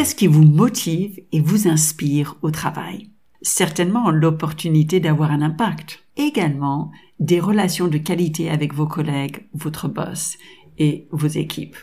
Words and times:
Qu'est-ce 0.00 0.14
qui 0.14 0.28
vous 0.28 0.46
motive 0.46 1.20
et 1.30 1.42
vous 1.42 1.68
inspire 1.68 2.38
au 2.40 2.50
travail? 2.50 3.10
Certainement 3.42 4.10
l'opportunité 4.10 4.98
d'avoir 4.98 5.30
un 5.30 5.42
impact. 5.42 6.02
Également 6.16 6.90
des 7.18 7.38
relations 7.38 7.86
de 7.86 7.98
qualité 7.98 8.48
avec 8.48 8.72
vos 8.72 8.86
collègues, 8.86 9.46
votre 9.52 9.88
boss 9.88 10.38
et 10.78 11.06
vos 11.10 11.26
équipes. 11.26 11.76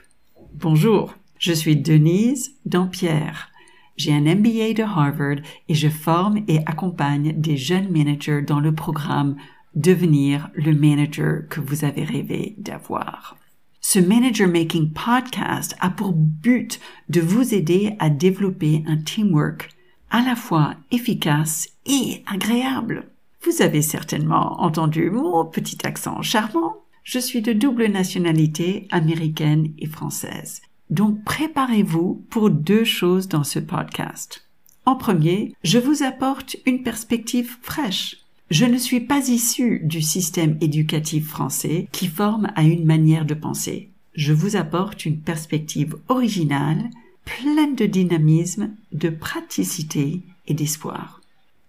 Bonjour, 0.56 1.14
je 1.38 1.54
suis 1.54 1.76
Denise 1.76 2.56
Dampierre. 2.66 3.52
J'ai 3.98 4.14
un 4.14 4.22
MBA 4.22 4.74
de 4.74 4.82
Harvard 4.82 5.44
et 5.70 5.76
je 5.76 5.88
forme 5.88 6.40
et 6.48 6.58
accompagne 6.66 7.40
des 7.40 7.56
jeunes 7.56 7.92
managers 7.92 8.42
dans 8.42 8.60
le 8.60 8.74
programme 8.74 9.36
Devenir 9.76 10.50
le 10.56 10.74
manager 10.74 11.48
que 11.50 11.62
vous 11.62 11.86
avez 11.86 12.04
rêvé 12.04 12.56
d'avoir. 12.58 13.38
Ce 13.82 14.00
Manager 14.00 14.48
Making 14.48 14.92
Podcast 14.92 15.76
a 15.80 15.90
pour 15.90 16.12
but 16.14 16.80
de 17.10 17.22
vous 17.22 17.54
aider 17.54 17.96
à 18.00 18.10
développer 18.10 18.84
un 18.88 18.98
teamwork 18.98 19.70
à 20.10 20.22
la 20.22 20.36
fois 20.36 20.76
efficace 20.92 21.70
et 21.86 22.24
agréable. 22.26 23.10
Vous 23.44 23.62
avez 23.62 23.82
certainement 23.82 24.62
entendu 24.62 25.10
mon 25.10 25.46
petit 25.46 25.86
accent 25.86 26.22
charmant. 26.22 26.78
Je 27.04 27.20
suis 27.20 27.42
de 27.42 27.54
double 27.54 27.88
nationalité 27.88 28.88
américaine 28.92 29.72
et 29.78 29.88
française. 29.88 30.62
Donc 30.90 31.24
préparez-vous 31.24 32.26
pour 32.30 32.50
deux 32.50 32.84
choses 32.84 33.28
dans 33.28 33.44
ce 33.44 33.60
podcast. 33.60 34.48
En 34.86 34.96
premier, 34.96 35.54
je 35.64 35.80
vous 35.80 36.04
apporte 36.04 36.58
une 36.66 36.84
perspective 36.84 37.58
fraîche. 37.62 38.27
Je 38.50 38.66
ne 38.66 38.78
suis 38.78 39.02
pas 39.02 39.28
issu 39.28 39.82
du 39.84 40.02
système 40.02 40.58
éducatif 40.62 41.28
français 41.28 41.88
qui 41.92 42.08
forme 42.08 42.52
à 42.56 42.64
une 42.64 42.86
manière 42.86 43.26
de 43.26 43.34
penser. 43.34 43.90
Je 44.14 44.34
vous 44.34 44.56
apporte 44.56 45.06
une 45.06 45.20
perspective 45.20 45.96
originale, 46.08 46.90
pleine 47.26 47.76
de 47.76 47.86
dynamisme, 47.86 48.72
de 48.94 49.10
praticité 49.10 50.22
et 50.48 50.54
d'espoir. 50.54 51.22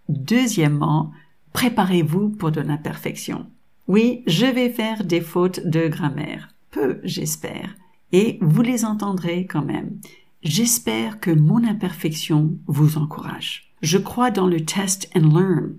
Deuxièmement, 0.08 1.12
préparez-vous 1.52 2.30
pour 2.30 2.52
de 2.52 2.61
l'imperfection. 2.61 3.47
Oui, 3.89 4.22
je 4.27 4.47
vais 4.47 4.70
faire 4.70 5.05
des 5.05 5.20
fautes 5.20 5.67
de 5.67 5.89
grammaire. 5.89 6.48
Peu, 6.70 7.00
j'espère 7.02 7.74
et 8.12 8.39
vous 8.41 8.62
les 8.62 8.84
entendrez 8.84 9.47
quand 9.47 9.64
même. 9.64 9.98
J'espère 10.42 11.20
que 11.20 11.30
mon 11.30 11.64
imperfection 11.64 12.56
vous 12.67 12.97
encourage. 12.97 13.72
Je 13.83 13.98
crois 13.98 14.30
dans 14.30 14.47
le 14.47 14.64
test 14.64 15.11
and 15.14 15.28
learn, 15.28 15.77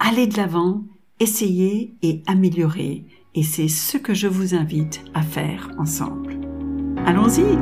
aller 0.00 0.26
de 0.26 0.36
l'avant, 0.36 0.84
essayer 1.20 1.94
et 2.02 2.22
améliorer, 2.26 3.04
et 3.34 3.42
c'est 3.42 3.68
ce 3.68 3.98
que 3.98 4.14
je 4.14 4.28
vous 4.28 4.54
invite 4.54 5.02
à 5.14 5.22
faire 5.22 5.70
ensemble. 5.78 6.40
Allons-y! 7.04 7.58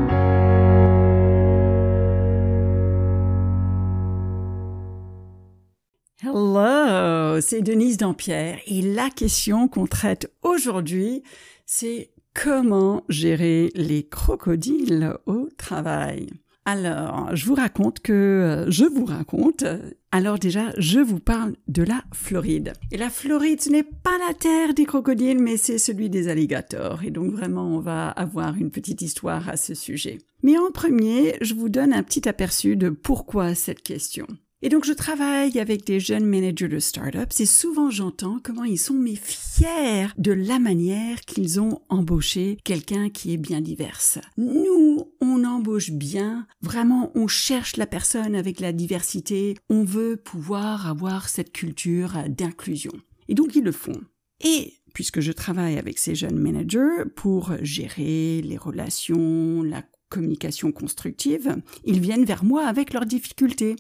Hello, 6.22 7.40
c'est 7.40 7.62
Denise 7.62 7.98
Dampierre 7.98 8.58
et 8.66 8.82
la 8.82 9.10
question 9.10 9.68
qu'on 9.68 9.86
traite 9.86 10.32
aujourd'hui, 10.42 11.22
c'est 11.66 12.10
Comment 12.34 13.04
gérer 13.08 13.70
les 13.76 14.08
crocodiles 14.08 15.16
au 15.26 15.48
travail? 15.56 16.30
Alors, 16.66 17.36
je 17.36 17.44
vous 17.44 17.54
raconte 17.54 18.00
que 18.00 18.12
euh, 18.12 18.70
je 18.70 18.86
vous 18.86 19.04
raconte. 19.04 19.64
Alors 20.12 20.38
déjà, 20.38 20.72
je 20.78 20.98
vous 20.98 21.20
parle 21.20 21.56
de 21.68 21.82
la 21.82 22.02
Floride. 22.14 22.72
Et 22.90 22.96
la 22.96 23.10
Floride, 23.10 23.60
ce 23.60 23.68
n'est 23.68 23.82
pas 23.82 24.16
la 24.26 24.32
terre 24.32 24.72
des 24.72 24.86
crocodiles, 24.86 25.40
mais 25.40 25.58
c'est 25.58 25.76
celui 25.76 26.08
des 26.08 26.28
alligators. 26.28 27.04
Et 27.04 27.10
donc 27.10 27.32
vraiment, 27.32 27.66
on 27.66 27.80
va 27.80 28.08
avoir 28.08 28.56
une 28.56 28.70
petite 28.70 29.02
histoire 29.02 29.48
à 29.50 29.58
ce 29.58 29.74
sujet. 29.74 30.18
Mais 30.42 30.56
en 30.56 30.70
premier, 30.70 31.36
je 31.42 31.52
vous 31.52 31.68
donne 31.68 31.92
un 31.92 32.02
petit 32.02 32.26
aperçu 32.28 32.76
de 32.76 32.88
pourquoi 32.88 33.54
cette 33.54 33.82
question. 33.82 34.26
Et 34.64 34.70
donc, 34.70 34.86
je 34.86 34.94
travaille 34.94 35.60
avec 35.60 35.84
des 35.84 36.00
jeunes 36.00 36.24
managers 36.24 36.68
de 36.68 36.78
startups 36.78 37.38
et 37.38 37.44
souvent 37.44 37.90
j'entends 37.90 38.38
comment 38.42 38.64
ils 38.64 38.78
sont 38.78 38.94
mais 38.94 39.14
fiers 39.14 40.06
de 40.16 40.32
la 40.32 40.58
manière 40.58 41.20
qu'ils 41.20 41.60
ont 41.60 41.82
embauché 41.90 42.56
quelqu'un 42.64 43.10
qui 43.10 43.34
est 43.34 43.36
bien 43.36 43.60
diverse. 43.60 44.18
Nous, 44.38 45.12
on 45.20 45.44
embauche 45.44 45.90
bien. 45.90 46.46
Vraiment, 46.62 47.12
on 47.14 47.26
cherche 47.26 47.76
la 47.76 47.86
personne 47.86 48.34
avec 48.34 48.58
la 48.58 48.72
diversité. 48.72 49.54
On 49.68 49.84
veut 49.84 50.16
pouvoir 50.16 50.88
avoir 50.88 51.28
cette 51.28 51.52
culture 51.52 52.14
d'inclusion. 52.30 52.92
Et 53.28 53.34
donc, 53.34 53.56
ils 53.56 53.64
le 53.64 53.70
font. 53.70 54.00
Et 54.42 54.72
puisque 54.94 55.20
je 55.20 55.32
travaille 55.32 55.76
avec 55.76 55.98
ces 55.98 56.14
jeunes 56.14 56.38
managers 56.38 57.04
pour 57.16 57.52
gérer 57.60 58.40
les 58.40 58.56
relations, 58.56 59.62
la 59.62 59.82
communication 60.08 60.72
constructive, 60.72 61.56
ils 61.84 62.00
viennent 62.00 62.24
vers 62.24 62.44
moi 62.44 62.66
avec 62.66 62.94
leurs 62.94 63.04
difficultés. 63.04 63.76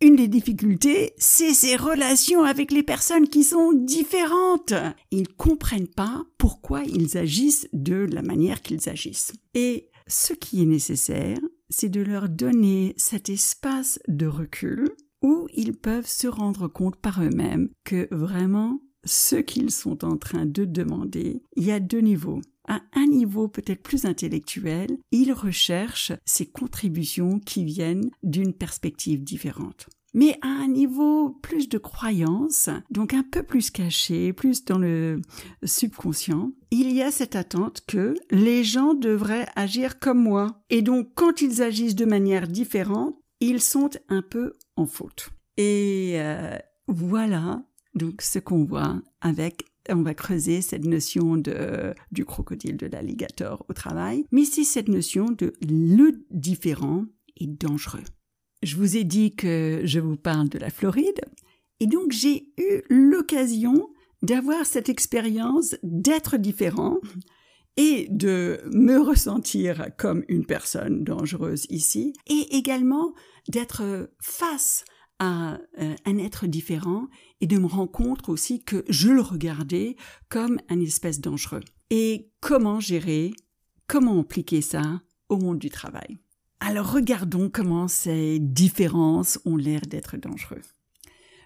Une 0.00 0.16
des 0.16 0.28
difficultés, 0.28 1.14
c'est 1.16 1.54
ces 1.54 1.76
relations 1.76 2.42
avec 2.42 2.70
les 2.70 2.82
personnes 2.82 3.28
qui 3.28 3.44
sont 3.44 3.72
différentes. 3.72 4.74
Ils 5.10 5.28
comprennent 5.28 5.88
pas 5.88 6.24
pourquoi 6.38 6.82
ils 6.84 7.16
agissent 7.16 7.68
de 7.72 8.06
la 8.12 8.22
manière 8.22 8.60
qu'ils 8.60 8.88
agissent. 8.88 9.32
Et 9.54 9.90
ce 10.06 10.34
qui 10.34 10.62
est 10.62 10.66
nécessaire, 10.66 11.38
c'est 11.70 11.88
de 11.88 12.02
leur 12.02 12.28
donner 12.28 12.94
cet 12.96 13.28
espace 13.28 13.98
de 14.06 14.26
recul 14.26 14.90
où 15.22 15.48
ils 15.54 15.76
peuvent 15.76 16.06
se 16.06 16.28
rendre 16.28 16.68
compte 16.68 16.96
par 16.96 17.22
eux-mêmes 17.22 17.70
que 17.84 18.06
vraiment 18.10 18.80
ce 19.04 19.36
qu'ils 19.36 19.70
sont 19.70 20.04
en 20.04 20.16
train 20.16 20.46
de 20.46 20.64
demander, 20.64 21.42
il 21.56 21.64
y 21.64 21.72
a 21.72 21.80
deux 21.80 22.00
niveaux 22.00 22.40
à 22.68 22.80
un 22.94 23.06
niveau 23.06 23.48
peut-être 23.48 23.82
plus 23.82 24.04
intellectuel, 24.04 24.98
il 25.12 25.32
recherche 25.32 26.12
ces 26.24 26.46
contributions 26.46 27.38
qui 27.38 27.64
viennent 27.64 28.10
d'une 28.22 28.52
perspective 28.52 29.22
différente 29.22 29.88
mais 30.16 30.38
à 30.40 30.48
un 30.48 30.68
niveau 30.68 31.28
plus 31.42 31.68
de 31.68 31.76
croyance, 31.76 32.70
donc 32.90 33.12
un 33.12 33.22
peu 33.22 33.42
plus 33.42 33.70
caché, 33.70 34.32
plus 34.32 34.64
dans 34.64 34.78
le 34.78 35.20
subconscient, 35.62 36.52
il 36.70 36.90
y 36.92 37.02
a 37.02 37.10
cette 37.10 37.36
attente 37.36 37.82
que 37.86 38.14
les 38.30 38.64
gens 38.64 38.94
devraient 38.94 39.46
agir 39.56 39.98
comme 39.98 40.22
moi. 40.22 40.62
Et 40.70 40.80
donc 40.80 41.10
quand 41.14 41.42
ils 41.42 41.62
agissent 41.62 41.94
de 41.94 42.06
manière 42.06 42.48
différente, 42.48 43.14
ils 43.40 43.60
sont 43.60 43.90
un 44.08 44.22
peu 44.22 44.54
en 44.76 44.86
faute. 44.86 45.28
Et 45.58 46.14
euh, 46.16 46.56
voilà 46.88 47.62
donc 47.94 48.22
ce 48.22 48.38
qu'on 48.38 48.64
voit 48.64 49.02
avec 49.20 49.64
on 49.90 50.02
va 50.02 50.14
creuser 50.14 50.62
cette 50.62 50.84
notion 50.84 51.36
de, 51.36 51.94
du 52.12 52.24
crocodile, 52.24 52.76
de 52.76 52.86
l'alligator 52.86 53.64
au 53.68 53.72
travail, 53.72 54.24
mais 54.32 54.44
c'est 54.44 54.64
cette 54.64 54.88
notion 54.88 55.26
de 55.26 55.52
le 55.60 56.24
différent 56.30 57.04
et 57.36 57.46
dangereux. 57.46 58.04
Je 58.62 58.76
vous 58.76 58.96
ai 58.96 59.04
dit 59.04 59.34
que 59.34 59.82
je 59.84 60.00
vous 60.00 60.16
parle 60.16 60.48
de 60.48 60.58
la 60.58 60.70
Floride, 60.70 61.20
et 61.80 61.86
donc 61.86 62.12
j'ai 62.12 62.48
eu 62.58 62.82
l'occasion 62.88 63.88
d'avoir 64.22 64.64
cette 64.64 64.88
expérience 64.88 65.76
d'être 65.82 66.36
différent 66.38 66.98
et 67.76 68.08
de 68.10 68.60
me 68.72 68.98
ressentir 68.98 69.88
comme 69.98 70.24
une 70.28 70.46
personne 70.46 71.04
dangereuse 71.04 71.66
ici, 71.68 72.14
et 72.26 72.56
également 72.56 73.12
d'être 73.48 74.10
face 74.20 74.84
à 74.88 74.95
euh, 75.22 75.56
un 76.04 76.18
être 76.18 76.46
différent 76.46 77.08
et 77.40 77.46
de 77.46 77.58
me 77.58 77.66
rendre 77.66 77.90
compte 77.90 78.28
aussi 78.28 78.62
que 78.62 78.84
je 78.88 79.08
le 79.08 79.22
regardais 79.22 79.96
comme 80.28 80.58
un 80.68 80.80
espèce 80.80 81.20
dangereux. 81.20 81.62
Et 81.90 82.30
comment 82.40 82.80
gérer, 82.80 83.32
comment 83.86 84.20
appliquer 84.20 84.60
ça 84.60 85.00
au 85.28 85.38
monde 85.38 85.58
du 85.58 85.70
travail? 85.70 86.18
Alors 86.60 86.92
regardons 86.92 87.50
comment 87.50 87.88
ces 87.88 88.38
différences 88.38 89.38
ont 89.44 89.56
l'air 89.56 89.82
d'être 89.82 90.16
dangereux. 90.16 90.62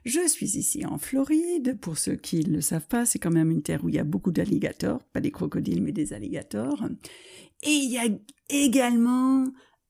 Je 0.04 0.26
suis 0.26 0.56
ici 0.56 0.87
en 0.87 0.98
Floride. 0.98 1.78
Pour 1.81 1.98
ceux 1.98 2.16
qui 2.16 2.44
ne 2.47 2.54
le 2.54 2.60
savent 2.60 2.87
pas, 2.87 3.04
c'est 3.04 3.19
quand 3.19 3.31
même 3.31 3.50
une 3.50 3.62
terre 3.62 3.84
où 3.84 3.88
il 3.88 3.97
y 3.97 3.98
a 3.98 4.04
beaucoup 4.04 4.32
d'alligators, 4.32 5.02
pas 5.12 5.20
des 5.20 5.31
crocodiles, 5.31 5.82
mais 5.82 5.93
des 5.93 6.12
alligators. 6.12 6.87
Et 7.62 7.70
il 7.70 7.90
y 7.90 7.99
a 7.99 8.08
également 8.49 9.44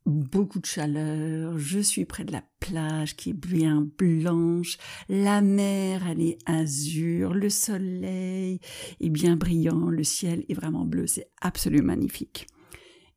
beaucoup 0.07 0.59
de 0.59 0.67
chaleur, 0.67 1.59
je 1.59 1.79
suis 1.79 2.05
près 2.05 2.25
de 2.25 2.33
la 2.33 2.43
plage 2.61 3.17
qui 3.17 3.31
est 3.31 3.35
bien 3.35 3.89
blanche, 3.99 4.79
la 5.09 5.41
mer 5.41 6.07
elle 6.09 6.23
est 6.23 6.39
azur, 6.47 7.35
le 7.35 7.51
soleil 7.51 8.61
est 9.01 9.11
bien 9.11 9.37
brillant, 9.37 9.89
le 9.89 10.05
ciel 10.05 10.45
est 10.49 10.55
vraiment 10.55 10.85
bleu, 10.85 11.07
c'est 11.07 11.31
absolument 11.41 11.89
magnifique. 11.89 12.47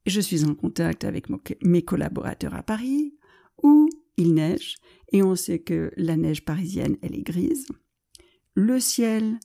Je 0.06 0.20
suis 0.20 0.44
en 0.44 0.54
contact 0.54 1.06
avec 1.06 1.28
mes 1.64 1.82
collaborateurs 1.82 2.56
à 2.56 2.64
Paris 2.64 3.16
où 3.62 3.90
il 4.18 4.34
neige 4.34 4.76
et 5.12 5.24
on 5.24 5.36
sait 5.36 5.60
que 5.60 5.92
la 5.96 6.18
neige 6.18 6.44
parisienne 6.44 6.98
elle 7.02 7.16
est 7.16 7.24
grise. 7.24 7.66
Le 8.56 8.80
ciel 8.80 9.40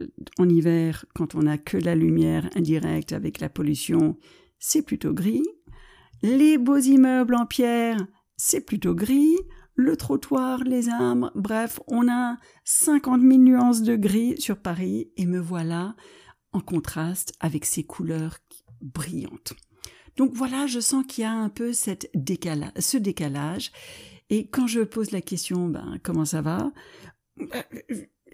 euh, 0.00 0.06
en 0.38 0.48
hiver 0.48 1.06
quand 1.14 1.34
on 1.34 1.42
n'a 1.42 1.58
que 1.58 1.76
la 1.76 1.94
lumière 1.94 2.48
indirecte 2.54 3.12
avec 3.12 3.40
la 3.40 3.48
pollution, 3.48 4.16
c'est 4.58 4.82
plutôt 4.82 5.12
gris. 5.12 5.44
Les 6.26 6.56
beaux 6.56 6.78
immeubles 6.78 7.34
en 7.34 7.44
pierre, 7.44 7.98
c'est 8.38 8.62
plutôt 8.62 8.94
gris. 8.94 9.36
Le 9.74 9.94
trottoir, 9.94 10.64
les 10.64 10.88
arbres, 10.88 11.30
bref, 11.34 11.80
on 11.86 12.08
a 12.08 12.38
50 12.64 13.20
000 13.20 13.34
nuances 13.42 13.82
de 13.82 13.94
gris 13.94 14.40
sur 14.40 14.56
Paris 14.56 15.10
et 15.18 15.26
me 15.26 15.38
voilà 15.38 15.94
en 16.52 16.60
contraste 16.60 17.34
avec 17.40 17.66
ces 17.66 17.84
couleurs 17.84 18.38
brillantes. 18.80 19.52
Donc 20.16 20.32
voilà, 20.32 20.66
je 20.66 20.80
sens 20.80 21.04
qu'il 21.06 21.24
y 21.24 21.26
a 21.26 21.30
un 21.30 21.50
peu 21.50 21.74
cette 21.74 22.10
ce 22.14 22.96
décalage. 22.96 23.70
Et 24.30 24.48
quand 24.48 24.66
je 24.66 24.80
pose 24.80 25.10
la 25.10 25.20
question, 25.20 25.68
ben, 25.68 25.98
comment 26.02 26.24
ça 26.24 26.40
va? 26.40 26.72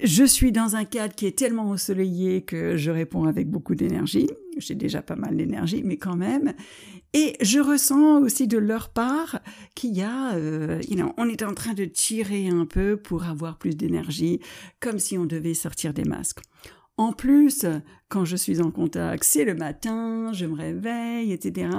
Je 0.01 0.23
suis 0.23 0.53
dans 0.53 0.77
un 0.77 0.85
cadre 0.85 1.17
qui 1.17 1.27
est 1.27 1.37
tellement 1.37 1.71
ensoleillé 1.71 2.45
que 2.45 2.77
je 2.77 2.93
réponds 2.93 3.25
avec 3.25 3.51
beaucoup 3.51 3.75
d'énergie. 3.75 4.31
J'ai 4.59 4.75
déjà 4.75 5.03
pas 5.03 5.17
mal 5.17 5.37
d'énergie, 5.37 5.83
mais 5.85 5.97
quand 5.97 6.17
même. 6.17 6.55
Et 7.13 7.37
je 7.41 7.59
ressens 7.59 8.21
aussi 8.21 8.47
de 8.47 8.59
leur 8.59 8.91
part 8.91 9.41
qu'il 9.75 9.97
y 9.97 10.03
a, 10.03 10.35
euh, 10.35 10.81
on 11.17 11.29
est 11.29 11.43
en 11.43 11.55
train 11.55 11.75
de 11.75 11.85
tirer 11.85 12.49
un 12.49 12.67
peu 12.67 12.97
pour 12.97 13.25
avoir 13.25 13.59
plus 13.59 13.77
d'énergie, 13.77 14.41
comme 14.81 14.99
si 14.99 15.19
on 15.19 15.25
devait 15.25 15.55
sortir 15.55 15.93
des 15.93 16.05
masques. 16.05 16.41
En 16.97 17.13
plus, 17.13 17.65
quand 18.09 18.27
je 18.27 18.37
suis 18.37 18.61
en 18.61 18.71
contact, 18.71 19.25
c'est 19.25 19.45
le 19.45 19.55
matin, 19.55 20.33
je 20.35 20.45
me 20.45 20.55
réveille, 20.55 21.33
etc. 21.33 21.71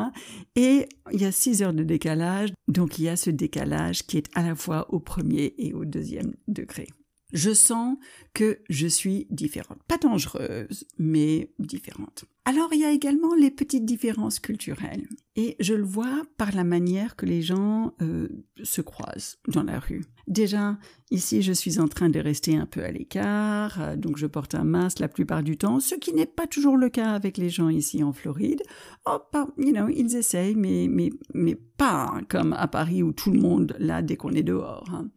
Et 0.55 0.89
il 1.11 1.21
y 1.21 1.25
a 1.25 1.31
six 1.31 1.61
heures 1.61 1.73
de 1.73 1.83
décalage, 1.83 2.49
donc 2.67 2.97
il 2.97 3.03
y 3.03 3.09
a 3.09 3.15
ce 3.15 3.29
décalage 3.29 4.07
qui 4.07 4.17
est 4.17 4.29
à 4.33 4.41
la 4.41 4.55
fois 4.55 4.91
au 4.91 4.99
premier 4.99 5.53
et 5.59 5.73
au 5.73 5.85
deuxième 5.85 6.33
degré 6.47 6.87
je 7.33 7.53
sens 7.53 7.97
que 8.33 8.59
je 8.69 8.87
suis 8.87 9.27
différente. 9.29 9.79
Pas 9.87 9.97
dangereuse, 9.97 10.85
mais 10.97 11.51
différente. 11.59 12.25
Alors 12.43 12.69
il 12.73 12.79
y 12.79 12.85
a 12.85 12.91
également 12.91 13.35
les 13.35 13.51
petites 13.51 13.85
différences 13.85 14.39
culturelles. 14.39 15.07
Et 15.35 15.55
je 15.59 15.73
le 15.73 15.83
vois 15.83 16.23
par 16.37 16.53
la 16.53 16.63
manière 16.63 17.15
que 17.15 17.25
les 17.25 17.41
gens 17.41 17.93
euh, 18.01 18.27
se 18.63 18.81
croisent 18.81 19.37
dans 19.47 19.63
la 19.63 19.79
rue. 19.79 20.03
Déjà, 20.27 20.77
ici, 21.09 21.41
je 21.41 21.53
suis 21.53 21.79
en 21.79 21.87
train 21.87 22.09
de 22.09 22.19
rester 22.19 22.55
un 22.57 22.65
peu 22.65 22.83
à 22.83 22.91
l'écart, 22.91 23.81
euh, 23.81 23.95
donc 23.95 24.17
je 24.17 24.27
porte 24.27 24.55
un 24.55 24.63
masque 24.63 24.99
la 24.99 25.07
plupart 25.07 25.43
du 25.43 25.57
temps, 25.57 25.79
ce 25.79 25.95
qui 25.95 26.13
n'est 26.13 26.25
pas 26.25 26.47
toujours 26.47 26.77
le 26.77 26.89
cas 26.89 27.11
avec 27.11 27.37
les 27.37 27.49
gens 27.49 27.69
ici 27.69 28.03
en 28.03 28.11
Floride. 28.11 28.61
Oh, 29.05 29.19
pas, 29.31 29.47
you 29.57 29.71
know, 29.71 29.87
ils 29.87 30.15
essayent, 30.15 30.55
mais, 30.55 30.87
mais, 30.89 31.11
mais 31.33 31.55
pas 31.55 32.19
comme 32.27 32.53
à 32.53 32.67
Paris 32.67 33.03
où 33.03 33.13
tout 33.13 33.31
le 33.31 33.39
monde, 33.39 33.75
là, 33.79 34.01
dès 34.01 34.17
qu'on 34.17 34.33
est 34.33 34.43
dehors. 34.43 34.89
Hein. 34.91 35.09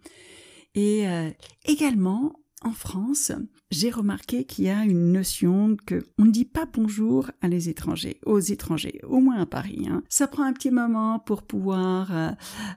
Et 0.75 1.09
euh, 1.09 1.31
également, 1.67 2.33
en 2.63 2.73
France, 2.73 3.33
j'ai 3.71 3.91
remarqué 3.91 4.45
qu'il 4.45 4.65
y 4.65 4.71
a 4.71 4.85
une 4.85 5.13
notion 5.13 5.77
que 5.87 6.07
on 6.19 6.25
ne 6.25 6.31
dit 6.31 6.45
pas 6.45 6.67
bonjour 6.67 7.31
à 7.43 7.49
les 7.49 7.69
étrangers, 7.69 8.19
aux 8.25 8.41
étrangers, 8.41 9.01
au 9.07 9.21
moins 9.21 9.41
à 9.41 9.47
Paris. 9.47 9.87
Hein. 9.89 10.03
Ça 10.09 10.27
prend 10.27 10.45
un 10.45 10.53
petit 10.53 10.71
moment 10.71 11.19
pour 11.19 11.43
pouvoir 11.43 12.17
euh, 12.17 12.31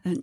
euh, 0.07 0.15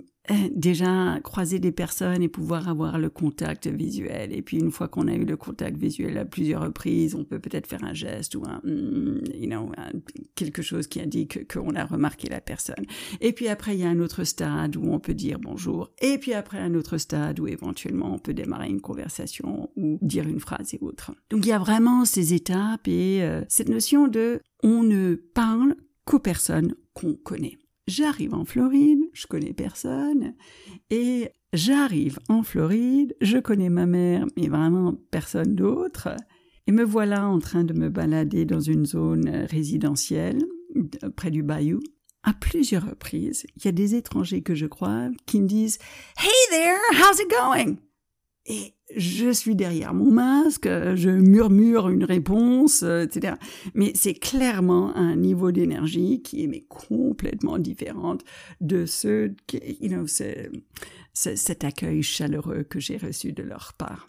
déjà 0.55 1.19
croiser 1.23 1.59
des 1.59 1.73
personnes 1.73 2.23
et 2.23 2.29
pouvoir 2.29 2.69
avoir 2.69 2.99
le 2.99 3.11
contact 3.11 3.67
visuel. 3.67 4.33
Et 4.33 4.43
puis 4.43 4.59
une 4.59 4.71
fois 4.71 4.89
qu'on 4.89 5.07
a 5.09 5.15
eu 5.15 5.25
le 5.25 5.37
contact 5.37 5.77
visuel 5.77 6.17
à 6.17 6.25
plusieurs 6.25 6.63
reprises, 6.63 7.15
on 7.15 7.25
peut 7.25 7.39
peut-être 7.39 7.67
faire 7.67 7.85
un 7.85 7.93
geste 7.93 8.35
ou 8.35 8.43
un, 8.45 8.61
mm, 8.65 9.21
you 9.35 9.47
know, 9.47 9.71
quelque 10.35 10.63
chose 10.63 10.87
qui 10.87 11.01
indique 11.01 11.53
qu'on 11.53 11.75
a 11.75 11.85
remarqué 11.85 12.29
la 12.29 12.41
personne. 12.41 12.85
Et 13.21 13.33
puis 13.33 13.49
après, 13.49 13.77
il 13.77 13.81
y 13.81 13.85
a 13.85 13.89
un 13.89 14.01
autre 14.01 14.25
stade 14.25 14.77
où 14.77 14.93
on 14.93 14.99
peut 14.99 15.15
dire 15.15 15.39
bonjour. 15.39 15.91
Et 16.01 16.19
puis 16.19 16.33
après, 16.33 16.59
un 16.59 16.75
autre 16.75 16.97
stade 16.97 17.39
où 17.41 17.47
éventuellement 17.47 18.15
on 18.15 18.19
peut 18.19 18.35
démarrer 18.35 18.69
une 18.69 18.81
conversation 18.81 19.71
ou 19.77 19.99
dire 20.01 20.27
une 20.27 20.41
phrase 20.41 20.73
et 20.75 20.79
autre. 20.81 21.13
Donc 21.31 21.45
il 21.45 21.49
y 21.49 21.53
a 21.53 21.59
vraiment 21.59 22.05
ces 22.05 22.33
étapes 22.33 22.89
et 22.89 23.23
euh, 23.23 23.43
cette 23.49 23.69
notion 23.69 24.09
de 24.09 24.41
on 24.63 24.83
ne 24.83 25.15
parle 25.15 25.75
qu'aux 26.07 26.19
personnes 26.19 26.75
qu'on 26.95 27.15
connaît. 27.15 27.59
J'arrive 27.87 28.33
en 28.33 28.47
Floride, 28.47 29.03
je 29.13 29.27
connais 29.27 29.53
personne, 29.53 30.35
et 30.89 31.29
j'arrive 31.53 32.19
en 32.31 32.43
Floride, 32.43 33.15
je 33.21 33.37
connais 33.37 33.69
ma 33.69 33.85
mère, 33.85 34.25
mais 34.39 34.49
vraiment 34.49 34.95
personne 35.11 35.55
d'autre, 35.55 36.09
et 36.67 36.73
me 36.73 36.83
voilà 36.83 37.29
en 37.29 37.39
train 37.41 37.63
de 37.63 37.75
me 37.75 37.91
balader 37.91 38.47
dans 38.47 38.61
une 38.61 38.87
zone 38.87 39.29
résidentielle 39.51 40.47
près 41.15 41.31
du 41.31 41.43
bayou. 41.43 41.81
À 42.23 42.33
plusieurs 42.33 42.89
reprises, 42.89 43.45
il 43.57 43.67
y 43.67 43.69
a 43.69 43.73
des 43.73 43.95
étrangers 43.97 44.41
que 44.41 44.55
je 44.55 44.65
crois 44.65 45.11
qui 45.27 45.43
me 45.43 45.47
disent 45.47 45.79
Hey 46.17 46.31
there, 46.51 46.81
how's 46.93 47.21
it 47.21 47.29
going? 47.29 47.77
Et 48.47 48.75
je 48.95 49.33
suis 49.33 49.57
derrière 49.57 49.95
mon 49.95 50.11
masque, 50.11 50.67
je 50.67 51.09
murmure 51.09 51.89
une 51.89 52.05
réponse, 52.05 52.83
etc. 52.83 53.35
Mais 53.75 53.93
c'est 53.95 54.15
clairement 54.15 54.95
un 54.95 55.17
niveau 55.17 55.51
d'énergie 55.51 56.21
qui 56.23 56.45
est 56.45 56.47
mais 56.47 56.65
complètement 56.69 57.59
différente 57.59 58.23
de 58.61 58.85
qui, 59.47 59.79
you 59.81 59.89
know, 59.89 60.07
cet 61.15 61.65
accueil 61.65 62.03
chaleureux 62.03 62.65
que 62.65 62.81
j'ai 62.81 62.99
reçu 62.99 63.33
de 63.33 63.43
leur 63.43 63.73
part. 63.79 64.07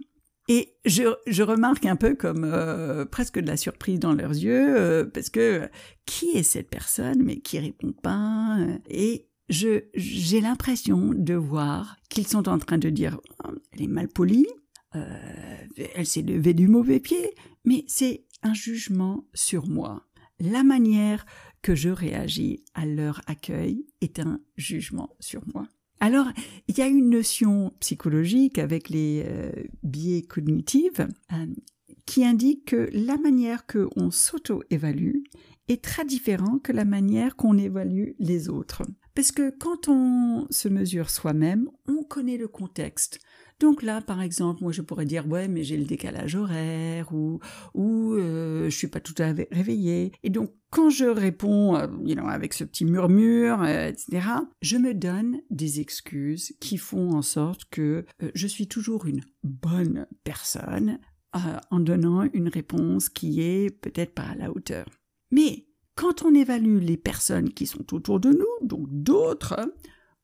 Et 0.47 0.75
je, 0.85 1.03
je 1.25 1.41
remarque 1.41 1.85
un 1.85 1.95
peu 1.95 2.13
comme 2.13 2.43
euh, 2.43 3.05
presque 3.05 3.39
de 3.39 3.47
la 3.47 3.57
surprise 3.57 3.99
dans 3.99 4.13
leurs 4.13 4.31
yeux, 4.31 4.77
euh, 4.77 5.05
parce 5.05 5.29
que 5.29 5.67
qui 6.05 6.37
est 6.37 6.43
cette 6.43 6.69
personne, 6.69 7.23
mais 7.23 7.37
qui 7.37 7.57
répond 7.57 7.93
pas 7.93 8.59
Et 8.87 9.27
j'ai 9.49 10.41
l'impression 10.41 11.11
de 11.13 11.33
voir 11.33 11.97
qu'ils 12.09 12.27
sont 12.27 12.49
en 12.49 12.57
train 12.57 12.77
de 12.77 12.89
dire 12.89 13.19
elle 13.73 13.83
est 13.83 13.87
mal 13.87 14.07
polie, 14.07 14.47
euh, 14.95 15.57
elle 15.95 16.05
s'est 16.05 16.21
levée 16.21 16.53
du 16.53 16.67
mauvais 16.67 16.99
pied, 16.99 17.33
mais 17.63 17.83
c'est 17.87 18.25
un 18.43 18.53
jugement 18.53 19.25
sur 19.33 19.67
moi. 19.67 20.05
La 20.39 20.63
manière 20.63 21.25
que 21.61 21.75
je 21.75 21.89
réagis 21.89 22.63
à 22.73 22.85
leur 22.85 23.21
accueil 23.27 23.85
est 24.01 24.19
un 24.19 24.39
jugement 24.57 25.09
sur 25.19 25.41
moi. 25.53 25.67
Alors, 25.99 26.27
il 26.67 26.77
y 26.77 26.81
a 26.81 26.87
une 26.87 27.09
notion 27.09 27.73
psychologique 27.79 28.59
avec 28.59 28.89
les 28.89 29.23
euh, 29.25 29.51
biais 29.81 30.21
cognitifs 30.21 30.99
euh, 30.99 31.45
qui 32.05 32.25
indique 32.25 32.65
que 32.65 32.89
la 32.93 33.17
manière 33.17 33.65
que 33.65 33.87
on 33.95 34.11
s'auto-évalue 34.11 35.23
est 35.67 35.83
très 35.83 36.05
différente 36.05 36.61
que 36.61 36.71
la 36.71 36.85
manière 36.85 37.35
qu'on 37.35 37.57
évalue 37.57 38.11
les 38.19 38.49
autres. 38.49 38.83
Parce 39.15 39.31
que 39.31 39.49
quand 39.49 39.87
on 39.87 40.45
se 40.49 40.67
mesure 40.67 41.09
soi-même, 41.09 41.69
on 41.87 42.03
connaît 42.03 42.37
le 42.37 42.47
contexte. 42.47 43.19
Donc 43.61 43.81
là, 43.81 44.01
par 44.01 44.21
exemple, 44.21 44.61
moi 44.61 44.73
je 44.73 44.81
pourrais 44.81 45.05
dire 45.05 45.27
ouais, 45.27 45.47
mais 45.47 45.63
j'ai 45.63 45.77
le 45.77 45.85
décalage 45.85 46.35
horaire 46.35 47.13
ou 47.13 47.39
ou 47.73 48.13
euh, 48.13 48.65
je 48.65 48.75
suis 48.75 48.87
pas 48.87 48.99
tout 48.99 49.15
à 49.17 49.33
fait 49.33 49.47
réveillée. 49.51 50.11
Et 50.23 50.29
donc 50.29 50.51
quand 50.75 50.89
je 50.89 51.05
réponds, 51.05 51.77
euh, 51.77 51.87
you 52.03 52.19
avec 52.27 52.53
ce 52.53 52.65
petit 52.65 52.83
murmure, 52.83 53.61
euh, 53.61 53.87
etc., 53.87 54.27
je 54.61 54.75
me 54.75 54.93
donne 54.93 55.39
des 55.49 55.79
excuses 55.79 56.53
qui 56.59 56.77
font 56.77 57.11
en 57.11 57.21
sorte 57.21 57.63
que 57.71 58.05
euh, 58.21 58.31
je 58.35 58.45
suis 58.45 58.67
toujours 58.67 59.05
une 59.05 59.21
bonne 59.43 60.05
personne 60.25 60.99
en 61.69 61.81
donnant 61.81 62.23
une 62.31 62.47
réponse 62.47 63.09
qui 63.09 63.41
est 63.41 63.69
peut-être 63.69 64.13
pas 64.13 64.23
à 64.23 64.35
la 64.35 64.51
hauteur. 64.51 64.85
Mais 65.31 65.64
quand 65.95 66.23
on 66.23 66.33
évalue 66.33 66.79
les 66.79 66.97
personnes 66.97 67.51
qui 67.51 67.65
sont 67.65 67.93
autour 67.93 68.19
de 68.19 68.29
nous, 68.29 68.67
donc 68.67 68.87
d'autres, 68.89 69.59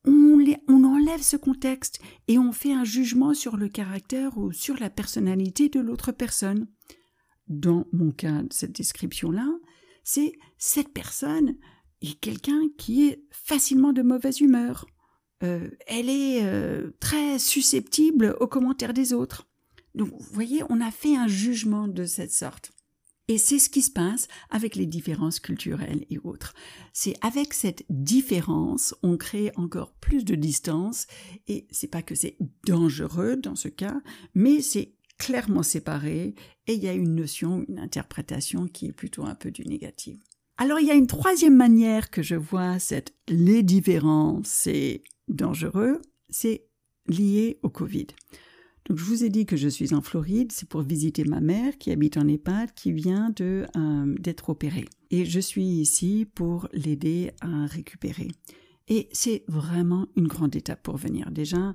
on, 0.06 0.84
enlève 0.84 1.22
ce 1.22 1.38
contexte 1.38 2.00
et 2.28 2.38
on 2.38 2.52
fait 2.52 2.74
un 2.74 2.84
jugement 2.84 3.34
sur 3.34 3.58
le 3.58 3.70
caractère 3.70 4.38
ou 4.38 4.52
sur 4.52 4.78
la 4.80 4.90
personnalité 4.90 5.70
de 5.70 5.80
l'autre 5.80 6.12
personne. 6.12 6.68
Dans 7.48 7.86
mon 7.92 8.12
cas, 8.12 8.44
cette 8.50 8.76
description-là, 8.76 9.48
c'est 10.04 10.34
cette 10.58 10.94
personne 10.94 11.56
est 12.02 12.20
quelqu'un 12.20 12.62
qui 12.78 13.08
est 13.08 13.24
facilement 13.32 13.94
de 13.94 14.02
mauvaise 14.02 14.42
humeur. 14.42 14.88
Euh, 15.44 15.70
elle 15.88 16.10
est 16.10 16.44
euh, 16.44 16.92
très 17.00 17.40
susceptible 17.40 18.36
aux 18.40 18.48
commentaires 18.48 18.94
des 18.94 19.14
autres. 19.14 19.48
Donc, 19.94 20.10
vous 20.10 20.34
voyez, 20.34 20.64
on 20.70 20.82
a 20.82 20.92
fait 20.92 21.16
un 21.16 21.28
jugement 21.28 21.88
de 21.88 22.06
cette 22.06 22.32
sorte. 22.32 22.72
Et 23.32 23.38
c'est 23.38 23.60
ce 23.60 23.70
qui 23.70 23.82
se 23.82 23.92
passe 23.92 24.28
avec 24.50 24.76
les 24.76 24.86
différences 24.86 25.40
culturelles 25.40 26.06
et 26.10 26.20
autres. 26.22 26.54
C'est 26.92 27.16
avec 27.22 27.54
cette 27.54 27.86
différence, 27.90 28.94
on 29.04 29.16
crée 29.16 29.54
encore 29.56 29.94
plus 29.94 30.26
de 30.26 30.36
distance 30.36 31.08
et 31.48 31.66
c'est 31.72 31.88
pas 31.88 32.02
que 32.02 32.14
c'est 32.14 32.36
dangereux 32.68 33.38
dans 33.38 33.56
ce 33.56 33.70
cas, 33.70 34.02
mais 34.36 34.62
c'est 34.62 34.96
clairement 35.18 35.64
séparé 35.64 36.36
et 36.68 36.74
il 36.74 36.84
y 36.84 36.90
a 36.90 36.94
une 36.94 37.16
notion, 37.16 37.64
une 37.70 37.80
interprétation 37.80 38.68
qui 38.68 38.88
est 38.88 38.92
plutôt 38.92 39.24
un 39.24 39.36
peu 39.36 39.50
du 39.50 39.64
négatif. 39.64 40.18
Alors 40.58 40.82
il 40.82 40.88
y 40.88 40.92
a 40.92 40.96
une 40.96 41.08
troisième 41.08 41.56
manière 41.56 42.10
que 42.10 42.22
je 42.22 42.36
vois 42.36 42.80
cette 42.80 43.14
les 43.30 43.64
différences 43.64 44.48
c'est 44.48 45.04
dangereux, 45.30 46.02
c'est 46.28 46.66
lié 47.08 47.60
au 47.64 47.70
Covid. 47.70 48.08
Donc 48.92 49.00
je 49.00 49.06
vous 49.06 49.24
ai 49.24 49.30
dit 49.30 49.46
que 49.46 49.56
je 49.56 49.70
suis 49.70 49.94
en 49.94 50.02
Floride, 50.02 50.52
c'est 50.52 50.68
pour 50.68 50.82
visiter 50.82 51.24
ma 51.24 51.40
mère 51.40 51.78
qui 51.78 51.92
habite 51.92 52.18
en 52.18 52.28
EHPAD, 52.28 52.74
qui 52.74 52.92
vient 52.92 53.30
de 53.38 53.66
euh, 53.78 54.16
d'être 54.20 54.50
opérée. 54.50 54.84
Et 55.12 55.24
je 55.24 55.40
suis 55.40 55.64
ici 55.64 56.28
pour 56.36 56.68
l'aider 56.74 57.32
à 57.40 57.68
récupérer. 57.68 58.28
Et 58.90 59.08
c'est 59.14 59.46
vraiment 59.48 60.08
une 60.18 60.28
grande 60.28 60.58
étape 60.58 60.84
pour 60.84 60.98
venir. 60.98 61.32
Déjà, 61.32 61.74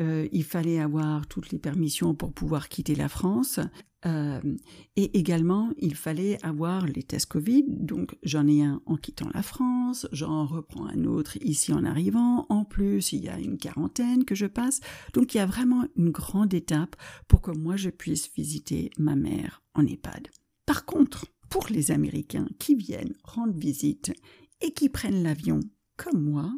euh, 0.00 0.26
il 0.32 0.42
fallait 0.42 0.80
avoir 0.80 1.28
toutes 1.28 1.52
les 1.52 1.60
permissions 1.60 2.16
pour 2.16 2.32
pouvoir 2.32 2.68
quitter 2.68 2.96
la 2.96 3.08
France. 3.08 3.60
Euh, 4.06 4.40
et 4.94 5.18
également, 5.18 5.70
il 5.78 5.94
fallait 5.94 6.38
avoir 6.44 6.86
les 6.86 7.02
tests 7.02 7.26
Covid. 7.26 7.64
Donc, 7.66 8.16
j'en 8.22 8.46
ai 8.46 8.62
un 8.62 8.80
en 8.86 8.96
quittant 8.96 9.28
la 9.34 9.42
France, 9.42 10.06
j'en 10.12 10.46
reprends 10.46 10.86
un 10.86 11.04
autre 11.04 11.36
ici 11.42 11.72
en 11.72 11.84
arrivant. 11.84 12.46
En 12.48 12.64
plus, 12.64 13.12
il 13.12 13.24
y 13.24 13.28
a 13.28 13.38
une 13.38 13.58
quarantaine 13.58 14.24
que 14.24 14.34
je 14.34 14.46
passe. 14.46 14.80
Donc, 15.12 15.34
il 15.34 15.38
y 15.38 15.40
a 15.40 15.46
vraiment 15.46 15.84
une 15.96 16.10
grande 16.10 16.54
étape 16.54 16.96
pour 17.26 17.40
que 17.40 17.50
moi, 17.50 17.76
je 17.76 17.90
puisse 17.90 18.30
visiter 18.34 18.90
ma 18.98 19.16
mère 19.16 19.62
en 19.74 19.84
EHPAD. 19.84 20.28
Par 20.66 20.84
contre, 20.84 21.26
pour 21.48 21.66
les 21.68 21.90
Américains 21.90 22.48
qui 22.58 22.74
viennent 22.74 23.14
rendre 23.24 23.56
visite 23.56 24.12
et 24.60 24.72
qui 24.72 24.88
prennent 24.88 25.22
l'avion, 25.22 25.60
comme 25.96 26.22
moi, 26.22 26.52